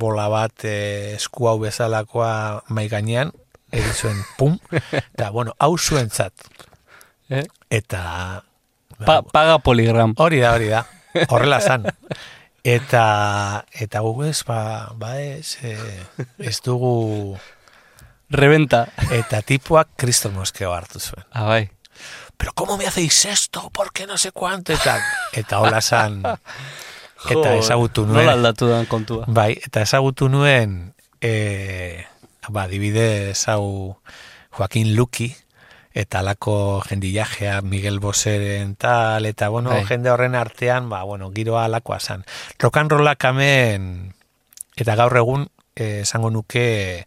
[0.01, 0.77] bola bat e,
[1.19, 3.33] esku hau bezalakoa mai gainean,
[3.73, 6.33] egin zuen pum, eta bueno, hau zuentzat.
[7.33, 7.45] Eh?
[7.71, 8.43] Eta...
[9.03, 10.13] Pa, paga poligram.
[10.21, 10.85] Hori da, hori da.
[11.29, 11.89] Horrela zan.
[12.63, 15.73] Eta, eta gu ez, ba, ba ez, e,
[16.39, 17.35] ez dugu,
[18.33, 18.89] Reventa.
[19.11, 21.25] eta tipuak kriston moskeo hartu zuen.
[21.31, 21.71] Ah, bai.
[22.37, 23.71] Pero ¿cómo me hacéis esto?
[23.71, 24.73] ¿Por qué no sé cuánto?
[24.73, 24.99] Eta,
[25.33, 26.23] eta hola zan,
[27.31, 29.25] eta ezagutu Nola nuen, aldatu da kontua.
[29.29, 32.05] bai, eta ezagutu nuen, e,
[32.49, 33.99] ba, dibidez hau
[34.51, 35.37] Joaquin Luki,
[35.95, 39.85] eta alako jendillajea Miguel Boseren tal, eta bueno, Bai.
[39.85, 42.25] jende horren artean, ba, bueno, giroa alakoa zan.
[42.59, 44.15] Rock and rollak hemen,
[44.75, 47.07] eta gaur egun, eh, esango nuke,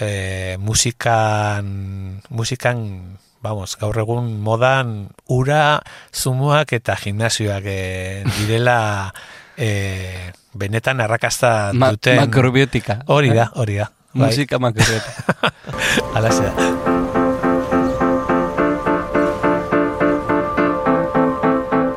[0.00, 5.80] eh, musikan, musikan, vamos, gaur egun modan ura,
[6.12, 9.12] zumuak eta gimnasioak eh, direla
[9.56, 12.20] eh, benetan arrakasta Ma, duten.
[12.24, 13.02] makrobiotika.
[13.06, 13.90] Hori da, hori da.
[14.12, 15.52] Bai, Musika makrobiotika.
[16.18, 16.70] alaxe da.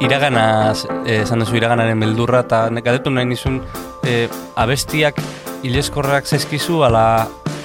[0.03, 0.73] iragana,
[1.07, 3.61] esan duzu iraganaren beldurra, eta galdetu nahi nizun,
[4.03, 4.27] eh,
[4.59, 5.19] abestiak
[5.63, 7.05] ileskorrak zaizkizu, ala,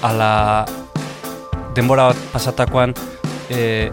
[0.02, 0.64] ala
[1.74, 2.94] denbora bat pasatakoan
[3.50, 3.90] eh,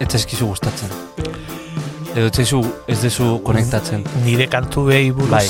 [0.00, 0.92] ez zaizkizu gustatzen.
[2.14, 4.04] Edo ez zaizu ez dezu konektatzen.
[4.24, 5.48] nire kantu behi buruz Bai.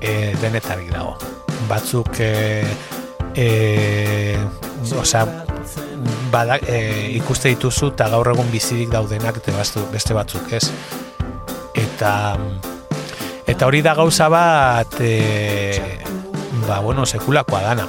[0.00, 1.16] e, denetarik dago.
[1.68, 2.64] Batzuk e,
[3.34, 4.38] e,
[4.96, 5.26] osea,
[6.32, 9.52] bada, e, ikuste dituzu eta gaur egun bizirik daudenak eta
[9.92, 10.70] beste batzuk ez.
[11.74, 12.12] Eta
[13.46, 16.02] eta hori da gauza bat e,
[16.66, 17.88] ba, bueno, sekulakoa dana.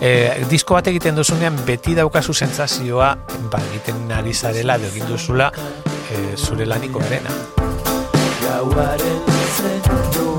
[0.00, 3.10] E, disko bat egiten duzunean beti daukazu sentsazioa
[3.52, 7.36] ba, egiten ari zarela edo egin duzula e, zure laniko berena.
[8.40, 10.29] Gauaren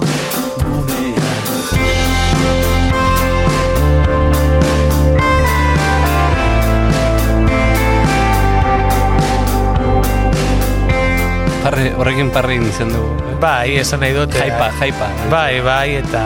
[11.62, 13.36] Parre, horrekin parre izan dugu.
[13.42, 14.34] Bai, esan nahi dut.
[14.36, 15.08] eh, Jaipa, jaipa.
[15.30, 16.24] Bai, bai, eta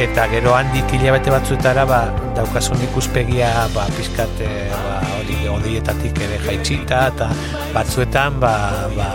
[0.00, 2.00] eta gero handik hilabete batzuetara ba,
[2.36, 7.28] daukasun ikuspegia ba, pizkat eh, ba, hori odietatik ere jaitsita eta
[7.74, 8.54] batzuetan ba,
[8.96, 9.08] ba,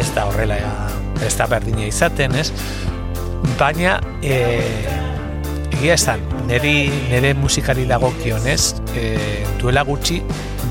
[0.00, 0.56] ez da horrela
[1.22, 2.48] ez da berdina izaten, ez?
[3.58, 4.38] Baina e,
[5.76, 8.62] egia esan, niri, nire musikari dagokionez
[8.96, 9.04] e,
[9.60, 10.22] duela gutxi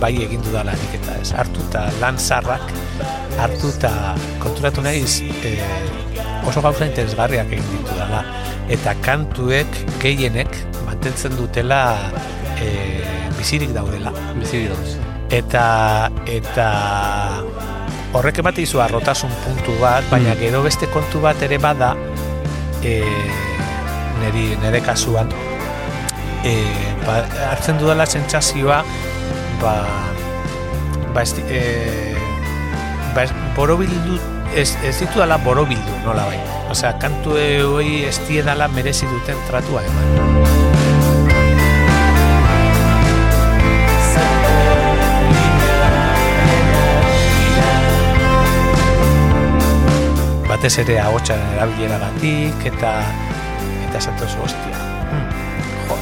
[0.01, 2.65] bai egin dudala nik eta ez hartuta lan zarrak
[3.39, 3.91] hartu eta
[4.43, 5.55] konturatu naiz e,
[6.47, 8.23] oso gauza interesgarriak egin ditu dela.
[8.69, 10.53] Eta kantuek gehienek
[10.85, 11.81] mantentzen dutela
[12.59, 13.01] e,
[13.37, 14.13] bizirik daudela.
[14.37, 14.97] Bizi dauz.
[15.29, 15.65] Eta,
[16.25, 16.69] eta
[18.17, 20.39] horrek emate izu arrotasun puntu bat, baina Mm.
[20.39, 21.95] gero beste kontu bat ere bada
[22.83, 23.03] e,
[24.21, 25.29] neri, nere kasuan
[26.43, 26.53] e,
[27.05, 27.21] ba,
[27.51, 28.83] hartzen dudala sentsazioa
[29.61, 29.73] ba,
[31.13, 32.18] ba, esti, e,
[33.15, 34.19] ba, borobildu
[34.55, 36.39] ez, ez ditu dala borobildu nola bai.
[36.69, 37.37] Osea, kantu
[37.73, 40.07] hoi ez dala merezi duten tratua eman.
[50.49, 52.93] Batez ere ahotsaren erabileragatik eta
[53.87, 54.87] eta esatu oso hostia.
[55.09, 55.27] Hmm,
[55.87, 55.99] jo,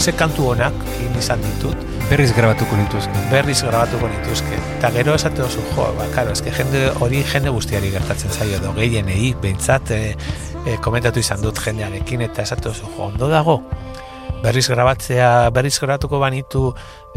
[0.00, 3.22] ze kantu honak egin izan ditut Berriz grabatuko nituzke.
[3.32, 4.58] berriz grabatuko nituzke.
[4.76, 8.70] Eta gero esate duzu, jo, ba, karo, eske jende hori jende guztiari gertatzen zaio, edo
[8.76, 10.14] gehienei, behintzat, e,
[10.62, 13.58] e, komentatu izan dut jendearekin, eta esate duzu, jo, ondo dago,
[14.44, 16.68] berriz grabatzea, berriz grabatuko banitu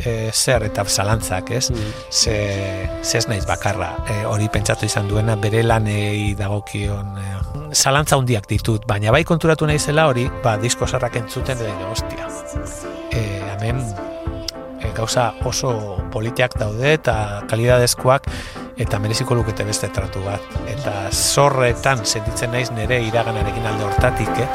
[0.01, 1.69] e, zer eta zalantzak, ez?
[2.09, 2.35] Ze,
[3.03, 7.39] ze ez naiz bakarra, e, hori pentsatu izan duena bere lanei dagokion e,
[7.77, 12.31] zalantza hundiak ditut, baina bai konturatu naizela hori, ba, disko sarrak entzuten edo, ostia.
[13.13, 14.09] E, hemen
[14.99, 17.15] gauza oso politiak daude eta
[17.49, 18.27] kalidadezkoak
[18.79, 20.41] eta mereziko lukete beste tratu bat.
[20.71, 24.49] Eta zorretan sentitzen naiz nire iraganarekin alde hortatik, eh?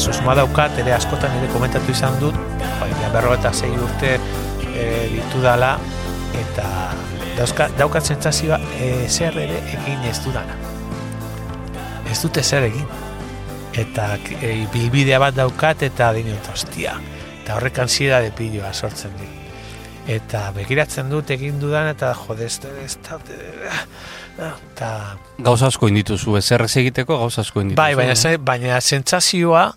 [0.00, 2.36] Eta susmoa daukat ere askotan ere komentatu izan dut
[2.80, 5.74] baina berro eta sei urte e, ditu dala
[6.40, 6.68] eta
[7.36, 10.56] dauzka, daukat sentsazioa e, zer ere egin ez dudana
[12.08, 12.86] ez dute zer egin
[13.76, 16.96] eta e, bilbidea bat daukat eta dinot ostia
[17.42, 23.20] eta horrek ansiedade piloa sortzen dit eta begiratzen dut egin dudan eta jode ez da-
[24.40, 24.88] eta
[25.44, 27.82] Gauza asko indituzu, ezer ez egiteko gauza asko indituzu.
[27.82, 28.38] bai, baina, eh?
[28.38, 29.68] baina sentsazioa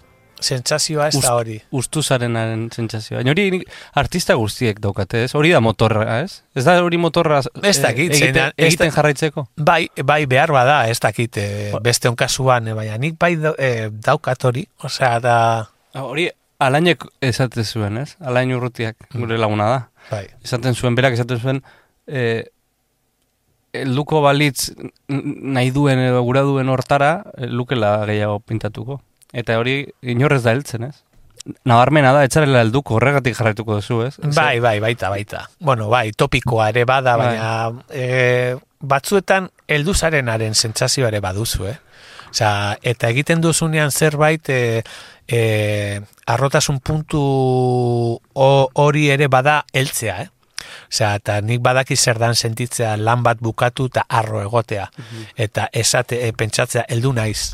[0.43, 3.21] sentsazioa ez Ust- da hori Ustuzarenaren sentsazioa.
[3.21, 3.63] Baina hori
[3.99, 5.33] artista guztiek daukate, ez?
[5.35, 6.41] Hori da motorra, ez?
[6.55, 9.47] Ez da hori motorra Ez dakit, eh, egiten, ez egiten jarraitzeko?
[9.57, 13.89] Bai, bai behar bada, ez dakit, e, beste onkasuan, e, baina nik bai da, e,
[13.91, 15.37] daukat hori, osea, da,
[15.93, 16.27] Ah, Hori
[16.57, 18.15] alainek esaten zuen, ez?
[18.19, 19.79] Alain urrutiak gure laguna da.
[20.09, 21.59] bai, Esaten zuen, berak esaten zuen,
[22.07, 22.45] eh,
[23.85, 24.71] luko balitz
[25.07, 29.01] nahi duen edo gura duen hortara, eh, lukela gehiago pintatuko.
[29.33, 30.95] Eta hori inorrez da heltzen, ez?
[31.67, 34.13] Nabarmena da, etxarela helduko, horregatik jarraituko duzu, ez?
[34.35, 35.41] bai, bai, baita, baita.
[35.59, 37.25] Bueno, bai, topikoa ere bada, Bai.
[37.33, 41.75] baina e, batzuetan helduzarenaren sentsazioa ere baduzu, eh?
[42.33, 44.83] Osea, eta egiten duzunean zerbait e,
[45.27, 45.41] e,
[46.25, 47.19] arrotasun puntu
[48.33, 50.29] ho- hori ere bada heltzea, eh?
[50.89, 54.87] Osea, eta nik badaki zer dan sentitzea lan bat bukatu eta arro egotea.
[55.35, 57.51] Eta esate, e, pentsatzea, heldu naiz.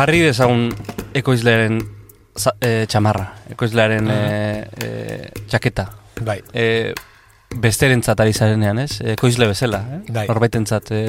[0.00, 0.70] Jarri dezagun
[1.14, 1.80] ekoizlearen
[2.36, 5.88] za- eh, txamarra, ekoizlearen eh, eh, txaketa.
[6.24, 6.92] Bai, E,
[7.50, 9.00] besterentzat ari zarenean, ez?
[9.00, 10.00] Ekoizle bezala, eh?
[10.12, 10.26] Bai.
[10.28, 11.00] Norbaitentzat e,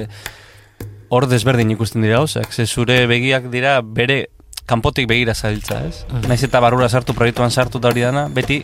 [1.11, 4.29] hor desberdin ikusten dira gauzak, ze zure begiak dira bere
[4.65, 6.05] kanpotik begira zabiltza, ez?
[6.09, 6.27] Mhm.
[6.31, 8.63] Naiz eta barrura sartu, proiektuan sartu da hori dana, beti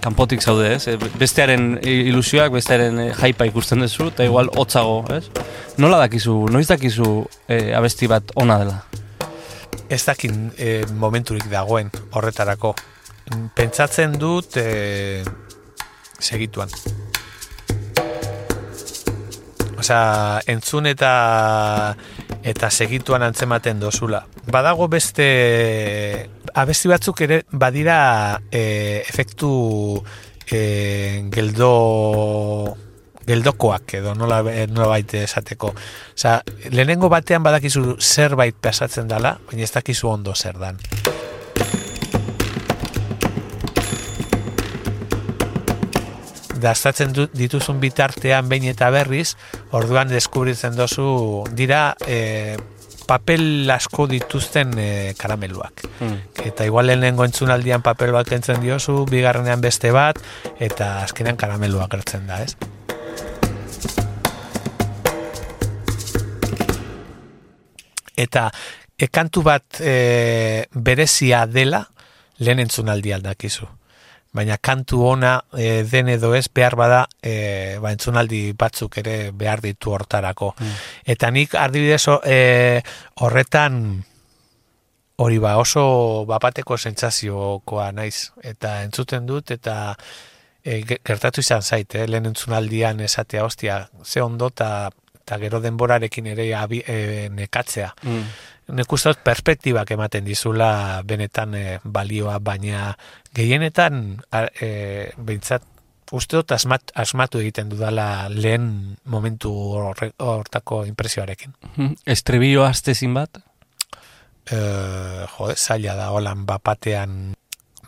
[0.00, 0.88] kanpotik zaude, ez?
[0.88, 5.28] E, Bestearen ilusioak, bestearen e, jaipa ikusten duzu, eta igual hotzago, ez?
[5.78, 8.80] Nola dakizu, noiz dakizu e, abesti bat ona dela?
[9.88, 12.74] Ez dakin e, momenturik dagoen horretarako.
[13.54, 15.22] Pentsatzen dut e,
[16.18, 16.72] segituan.
[19.82, 21.12] Osea, entzun eta
[22.42, 24.24] eta segituan antzematen dozula.
[24.50, 25.26] Badago beste
[26.54, 30.02] abesti batzuk ere badira e, efektu
[30.50, 31.72] e, geldo
[33.26, 35.72] geldokoak edo nola, nola baite esateko.
[36.16, 40.80] Osea, lehenengo batean badakizu zerbait pasatzen dala, baina ez dakizu ondo zer dan.
[46.62, 49.32] Dastatzen dituzun bitartean behin eta berriz,
[49.74, 52.54] orduan deskubritzen dozu dira e,
[53.06, 55.82] papel asko dituzten e, karameluak.
[55.98, 56.20] Hmm.
[56.46, 60.22] Eta igual lehenengo entzunaldian papel bat kentzen diozu, bigarrenean beste bat,
[60.62, 62.54] eta azkenean karamelua gertzen da, ez?
[68.22, 68.48] Eta
[68.96, 71.82] e, kantu bat e, berezia dela
[72.38, 73.66] lehen entzunaldi aldakizu.
[74.32, 79.60] Baina kantu ona e, den edo ez behar bada e, ba, entzunaldi batzuk ere behar
[79.60, 80.54] ditu hortarako.
[81.04, 82.80] Eta nik ardibidez e,
[83.20, 83.82] horretan
[85.22, 89.94] hori ba oso bapateko sentsaziokoa naiz eta entzuten dut eta
[90.64, 92.06] e, ge- gertatu izan zait, eh?
[92.08, 94.90] lehen entzunaldian esatea ostia, ze ondo eta
[95.32, 97.94] eta gero denborarekin ere abi, e, nekatzea.
[98.04, 98.24] Mm.
[98.76, 102.92] Nik uste dut perspektibak ematen dizula benetan e, balioa, baina
[103.34, 105.64] gehienetan a- e, behintzat
[106.12, 109.54] uste dut asmat, asmatu egiten dudala lehen momentu
[110.20, 111.54] hortako impresioarekin.
[112.04, 113.40] Estribillo astezin bat?
[114.44, 114.58] E,
[115.38, 117.32] jode, zaila da holan bapatean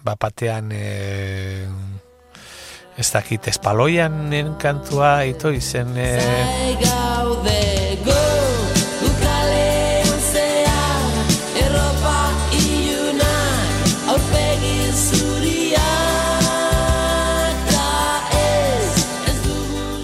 [0.05, 1.67] bapatean e,
[2.97, 6.11] ez dakit espaloianen kantua ito izen e,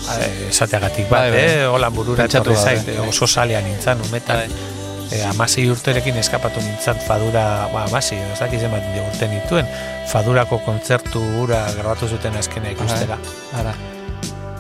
[0.07, 0.17] Ba,
[0.51, 1.45] esateagatik bat, bai, bai.
[1.45, 1.69] eh?
[1.71, 3.09] Olan burura etorri zait, bai.
[3.09, 5.21] oso salean nintzen, umetan, bai.
[5.21, 9.67] eh, urterekin eskapatu nintzen fadura, ba, amasi, ez dakiz emat urte nituen,
[10.11, 13.19] fadurako kontzertu gura grabatu zuten azkena ikustera.
[13.55, 13.75] Ara.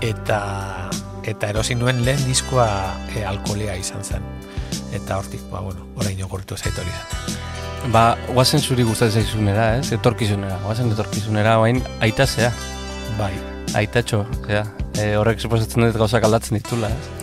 [0.00, 0.40] Eta
[1.24, 2.68] eta erosi nuen lehen diskoa
[3.16, 4.22] e, alkolea izan zen.
[4.94, 7.38] Eta hortik, ba, bueno, orain ogortu zait hori zen.
[7.92, 9.92] Ba, guazen zuri gustatzen zaizunera, ez?
[9.96, 12.52] Etorkizunera, guazen etorkizunera, oain aita zea,
[13.18, 13.32] Bai,
[13.76, 14.64] aitatxo, zea.
[14.98, 17.16] E, horrek suposatzen dut gauzak aldatzen ditula, ez?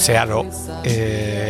[0.00, 0.44] zeharo,
[0.86, 0.92] e,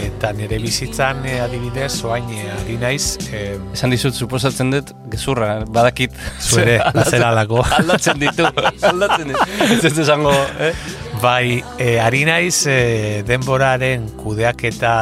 [0.09, 3.43] eta nire bizitzan e, adibidez, oain e, ari naiz, e,
[3.77, 6.17] Esan dizut, suposatzen dut, gezurra, badakit.
[6.41, 7.63] zuere, Aldatzen- zeralako.
[7.79, 8.49] Aldatzen ditu,
[8.91, 9.47] aldatzen ditu.
[9.69, 10.73] Ez ez esango, eh?
[11.21, 14.93] Bai, e, ari naiz e, denboraren kudeaketa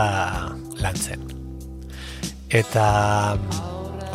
[0.83, 1.23] lantzen.
[2.51, 2.87] Eta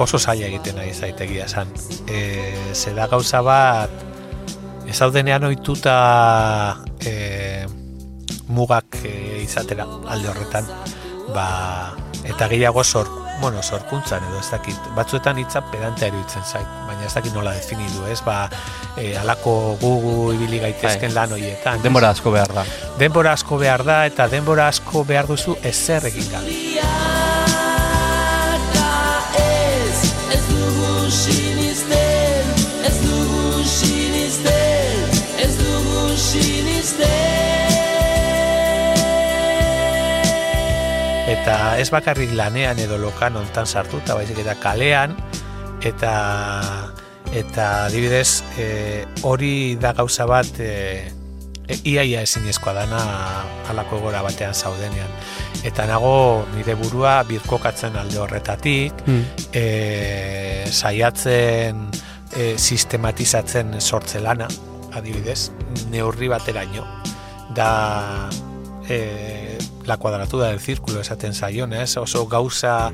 [0.04, 1.72] oso zaila egiten nahi zaitegia esan.
[2.12, 2.20] E,
[2.76, 4.04] zeda gauza bat,
[4.84, 5.96] ez daudenean ohituta
[7.00, 7.64] e,
[8.52, 10.68] mugak e, izatera alde horretan,
[11.32, 11.48] ba,
[12.24, 13.10] eta gehiago sor,
[13.42, 18.06] bueno, sorkuntzan edo ez dakit, batzuetan hitza pedantea iruditzen zait, baina ez dakit nola definidu,
[18.12, 18.48] ez, ba,
[18.98, 21.82] e, alako gugu ibili gaitezken lan horietan.
[21.82, 21.84] ez?
[21.84, 22.66] Denbora asko behar da.
[23.00, 27.23] denbora asko behar da eta denbora asko behar duzu ezer egin gabe.
[41.64, 45.14] Eta ez bakarrik lanean edo lokan ontan sartuta, baizik eta kalean,
[45.80, 46.12] eta
[47.32, 48.66] eta adibidez e,
[49.24, 50.74] hori da gauza bat e,
[51.64, 53.00] e, iaia ezinezkoa dana
[53.72, 55.08] halako gora batean zaudenean.
[55.64, 59.24] Eta nago nire burua birkokatzen alde horretatik, Hmm.
[59.56, 61.88] e, saiatzen
[62.36, 64.52] e, sistematizatzen sortze lana,
[64.92, 65.54] adibidez,
[65.96, 66.84] neurri bateraino.
[67.56, 68.28] Da
[68.90, 69.53] e,
[69.86, 71.98] la cuadratura del círculo esaten zaion, ez?
[71.98, 72.92] Oso gauza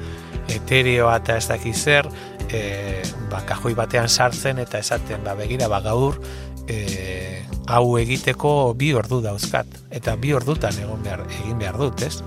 [0.50, 2.10] etereoa eta ez dakiz zer,
[2.50, 6.20] e, ba, kajoi batean sartzen eta esaten, ba, begira, ba, gaur
[6.68, 9.68] e, hau egiteko bi ordu dauzkat.
[9.92, 12.22] Eta bi ordutan egon behar, egin behar dut, ez?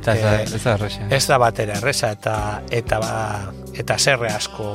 [0.00, 1.06] Eta Eh, ez da erresa.
[1.12, 2.34] Ez da batera erresa eta
[2.72, 4.66] eta ba, eta zerre asko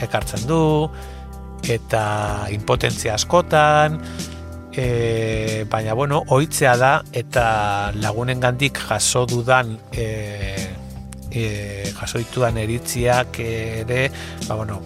[0.00, 0.88] ekartzen du
[1.66, 3.98] eta impotentzia askotan
[4.78, 10.54] e, baina bueno, ohitzea da eta lagunen gandik jaso dudan e,
[11.30, 14.06] e, jaso ditudan eritziak ere
[14.46, 14.78] ba bueno,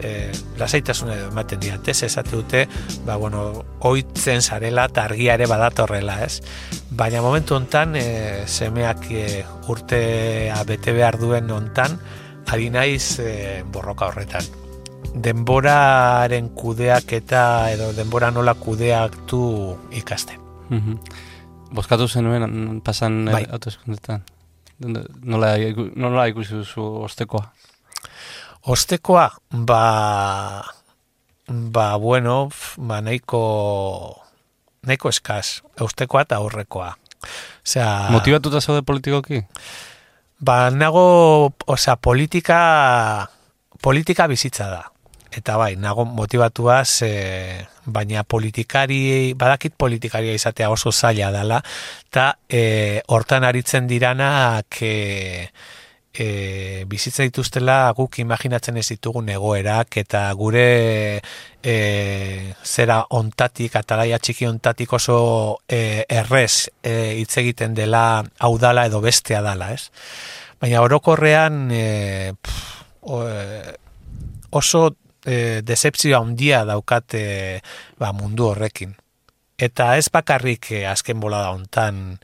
[0.00, 2.64] e, lasaitasuna edo ematen diat, ez esate dute,
[3.04, 3.44] ba, bueno,
[3.84, 6.40] oitzen zarela eta argia ere badatorrela, ez?
[6.90, 8.08] Baina momentu hontan e,
[8.48, 11.98] semeak e, urtea bete behar duen hontan,
[12.48, 14.63] ari naiz e, borroka horretan.
[15.14, 19.40] Denboraren kudeak eta edo denbora nola kudeaktu
[19.94, 20.40] ikasten.
[20.70, 20.98] Mhm.
[21.74, 23.32] Bozkatu zenuen pasan Bai.
[23.32, 23.44] bai.
[23.52, 24.24] autoeskundetan.
[25.22, 25.54] Nola,
[25.94, 27.52] nola ikusi duzu ostekoa?
[28.66, 30.64] Ostekoa, ba,
[31.46, 32.48] ba, bueno,
[32.78, 33.40] ba, nahiko,
[34.86, 36.94] nahiko eskaz, eustekoa eta aurrekoa.
[37.66, 39.44] Osea, Motibatuta zaude politikoki?
[40.40, 43.28] ba, nago, osea, politika,
[43.82, 44.82] politika bizitza da.
[45.34, 51.62] Eta bai, nago motivatuaz, e, baina politikari, badakit politikaria izatea oso zaila dela,
[52.08, 55.50] eta e, hortan aritzen diranak e,
[56.14, 60.66] e, bizitza dituztela guk imaginatzen ez ditugun egoerak eta gure
[61.60, 61.74] e,
[62.62, 65.18] zera ontatik, atalaia txiki ontatik oso
[65.66, 69.90] e, errez e, hitz egiten dela hau dala edo bestea dala, ez?
[70.62, 71.86] Baina orokorrean e,
[72.38, 73.74] pff, o, e,
[74.54, 74.92] oso
[75.24, 77.62] e, decepzio handia daukate
[77.98, 78.94] ba, mundu horrekin.
[79.58, 82.18] Eta ez bakarrik e, azken bolada hontan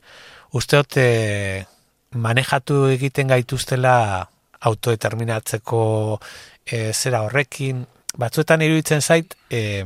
[0.57, 1.65] usteot e,
[2.11, 4.27] manejatu egiten gaituztela
[4.61, 5.83] autodeterminatzeko
[6.65, 7.85] e, zera horrekin,
[8.19, 9.83] batzuetan iruditzen zait, e,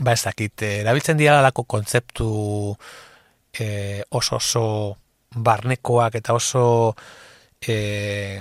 [0.00, 2.30] ba ez dakit, eh, erabiltzen dira lako kontzeptu
[3.52, 4.64] e, oso oso
[5.34, 6.94] barnekoak eta oso
[7.60, 8.40] e,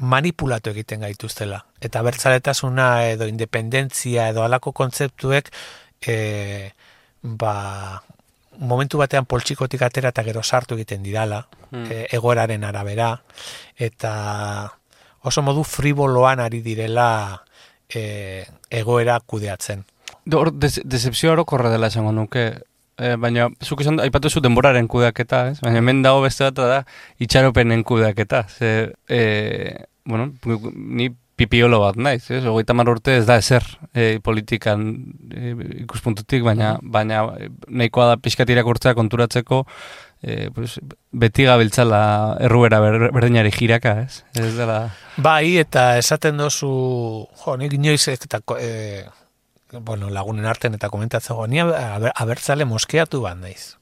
[0.00, 1.60] manipulatu egiten gaituztela.
[1.80, 5.50] Eta bertzaletasuna edo independentzia edo alako kontzeptuek
[6.00, 6.16] e,
[7.22, 7.54] ba,
[8.58, 11.42] momentu batean poltsikotik atera eta gero sartu egiten didala,
[11.72, 13.12] e, egoeraren arabera,
[13.76, 14.12] eta
[15.22, 17.42] oso modu friboloan ari direla
[17.88, 19.84] e, egoera kudeatzen.
[20.32, 22.44] Hor, des, decepzio orokorra dela esango nuke,
[23.00, 25.60] e, baina zuk esan aipatu zu denboraren kudeaketa, ez?
[25.64, 26.82] Baina hemen dago beste bat da
[27.20, 28.44] itxaropenen kudeaketa.
[28.48, 28.72] Ze,
[29.08, 29.20] e,
[30.10, 30.32] bueno,
[30.74, 31.08] ni
[31.40, 32.42] pipiolo bat naiz, ez?
[32.44, 33.64] Hogeita hamar urte ez da ezer
[33.96, 34.82] e, politikan
[35.32, 35.54] e,
[35.86, 39.62] ikuspuntutik, baina, baina e, nahikoa da pixkat irakurtzea konturatzeko
[40.20, 40.74] e, pues,
[41.16, 42.02] beti gabiltzala
[42.44, 44.20] erruera ber, berdinari jiraka, ez?
[44.36, 44.82] Ez dela...
[45.16, 46.68] Bai, eta esaten dozu,
[47.40, 49.06] jo, nik inoiz eta ko- e,
[49.80, 53.78] bueno, lagunen arten eta komentatzeko, ni aber, abertzale moskeatu bat naiz.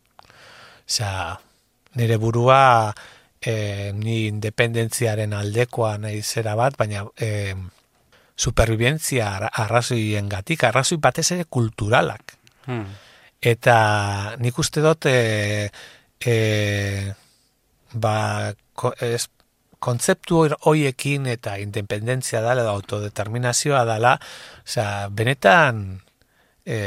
[0.86, 1.34] Osea,
[1.98, 2.92] nire burua
[3.40, 7.54] e, ni independentziaren aldekoa nahi zera bat, baina e,
[8.38, 12.36] superviventzia arra- arrazoien gatik, arrazoi batez ere kulturalak.
[12.66, 12.86] Hmm.
[13.40, 13.78] Eta
[14.42, 15.70] nik uste dut e,
[16.20, 16.34] e,
[17.94, 18.14] ba,
[18.74, 19.28] ko, ez,
[19.78, 24.16] kontzeptu hoiekin eta independentzia dala edo autodeterminazioa dala,
[24.66, 26.00] osea, benetan
[26.66, 26.78] e,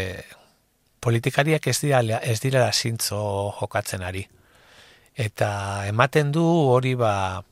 [1.02, 3.22] politikariak ez dira ez dira zintzo
[3.60, 4.28] jokatzen ari.
[5.16, 7.44] Eta ematen du hori ba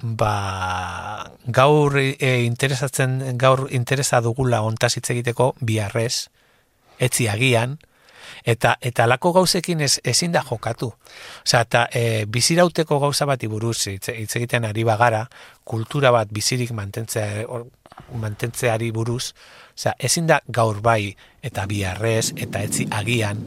[0.00, 6.28] ba gaur e, interesatzen gaur interesa dugula hontaz hitz egiteko biharrez
[7.02, 7.78] etzi agian
[8.44, 10.92] eta eta lako gauzekin ez, ezin da jokatu.
[11.44, 15.26] Osea, eta e, bizirauteko gauza bati buruz hitz egiten ari bagara,
[15.64, 17.66] kultura bat bizirik mantentzea or-
[18.14, 19.32] mantentzeari buruz,
[19.74, 23.42] osea, ezin da gaur bai eta biharrez eta etzi agian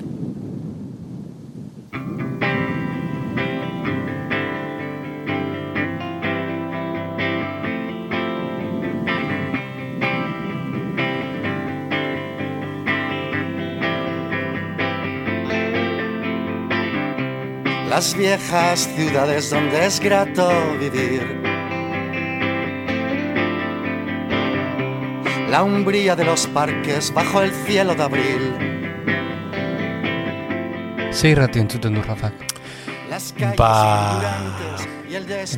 [17.91, 21.21] las viejas ciudades donde es grato vivir.
[25.49, 28.43] La umbría de los parques bajo el cielo de abril.
[31.11, 32.33] Ze irrati entzuten du Rafak?
[33.57, 34.21] Ba,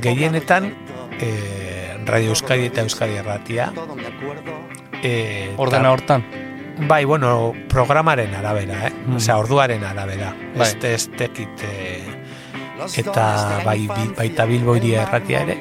[0.01, 1.09] gehienetan infinito.
[1.21, 4.51] e, Radio Euskadi eta Euskadi Erratia Todo me acuerdo.
[5.03, 6.25] e, Ordena hortan?
[6.87, 8.93] Bai, bueno, programaren arabera, eh?
[9.05, 9.15] Mm.
[9.17, 10.35] Osea, orduaren arabera.
[10.57, 10.67] Bai.
[10.67, 12.12] Ez ez tekit eh,
[12.95, 15.57] Eta bai- baita Bilbo mármol erratia ere.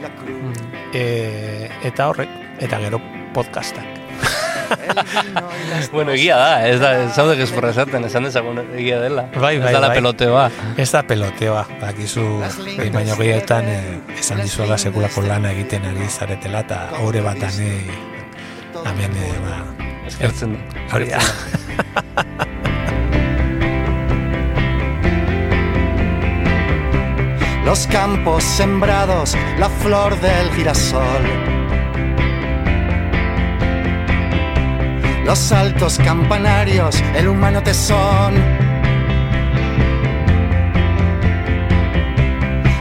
[0.93, 2.29] e, eta horrek,
[2.61, 3.01] eta gero
[3.35, 3.85] podcastak.
[5.93, 9.27] Bueno, egia da, ez da, ez zaude gezporra esaten, esan dezagun egia dela.
[9.35, 9.97] Bai, bai, Ez dala bai.
[9.99, 10.47] peloteoa.
[10.81, 12.25] Ez da peloteoa, bakizu,
[12.79, 17.69] behin baino gehiotan eh, esan dizuela sekulako lana egiten ari zaretela, eta haure bat ane,
[18.87, 19.61] hemen, eh, ba,
[20.09, 20.87] Eskertzen da.
[20.97, 21.21] hori da.
[27.73, 31.23] Los campos sembrados, la flor del girasol.
[35.25, 38.35] Los altos campanarios, el humano tesón.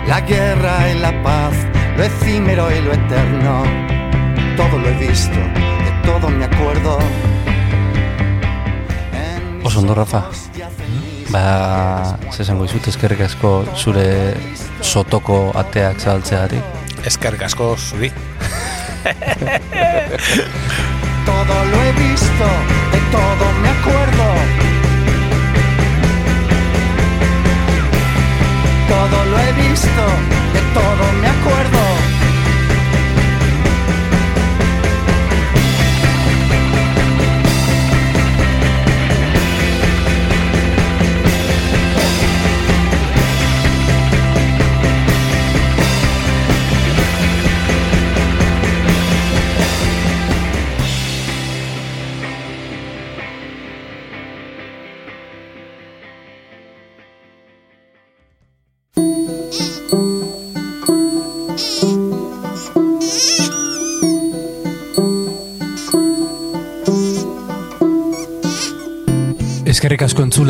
[0.08, 1.54] La guerra y la paz,
[1.96, 3.64] lo efímero y lo eterno.
[4.58, 7.00] Todo lo he visto, de todo me acuerdo.
[9.14, 10.26] En mis Oso ondo, Rafa.
[11.32, 14.36] Ba, zesango izut, eskerrik asko zure
[14.82, 16.64] sotoko ateak zabaltzeagatik.
[17.06, 18.12] Eskerrik asko zuri.
[21.26, 22.48] Todo lo he visto,
[22.92, 24.26] de todo me acuerdo.
[28.90, 30.06] Todo lo he visto,
[30.54, 32.21] de todo me acuerdo.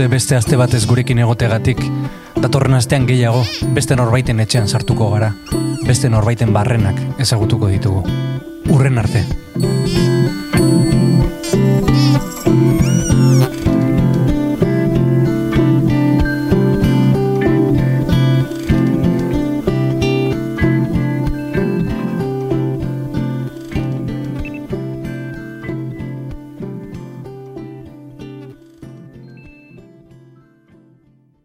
[0.02, 1.78] Entzule beste aste batez gurekin egotegatik.
[2.42, 3.44] Datorren astean gehiago,
[3.76, 5.30] beste norbaiten etxean sartuko gara.
[5.86, 8.02] Beste norbaiten barrenak ezagutuko ditugu.
[8.74, 9.51] Urren arte.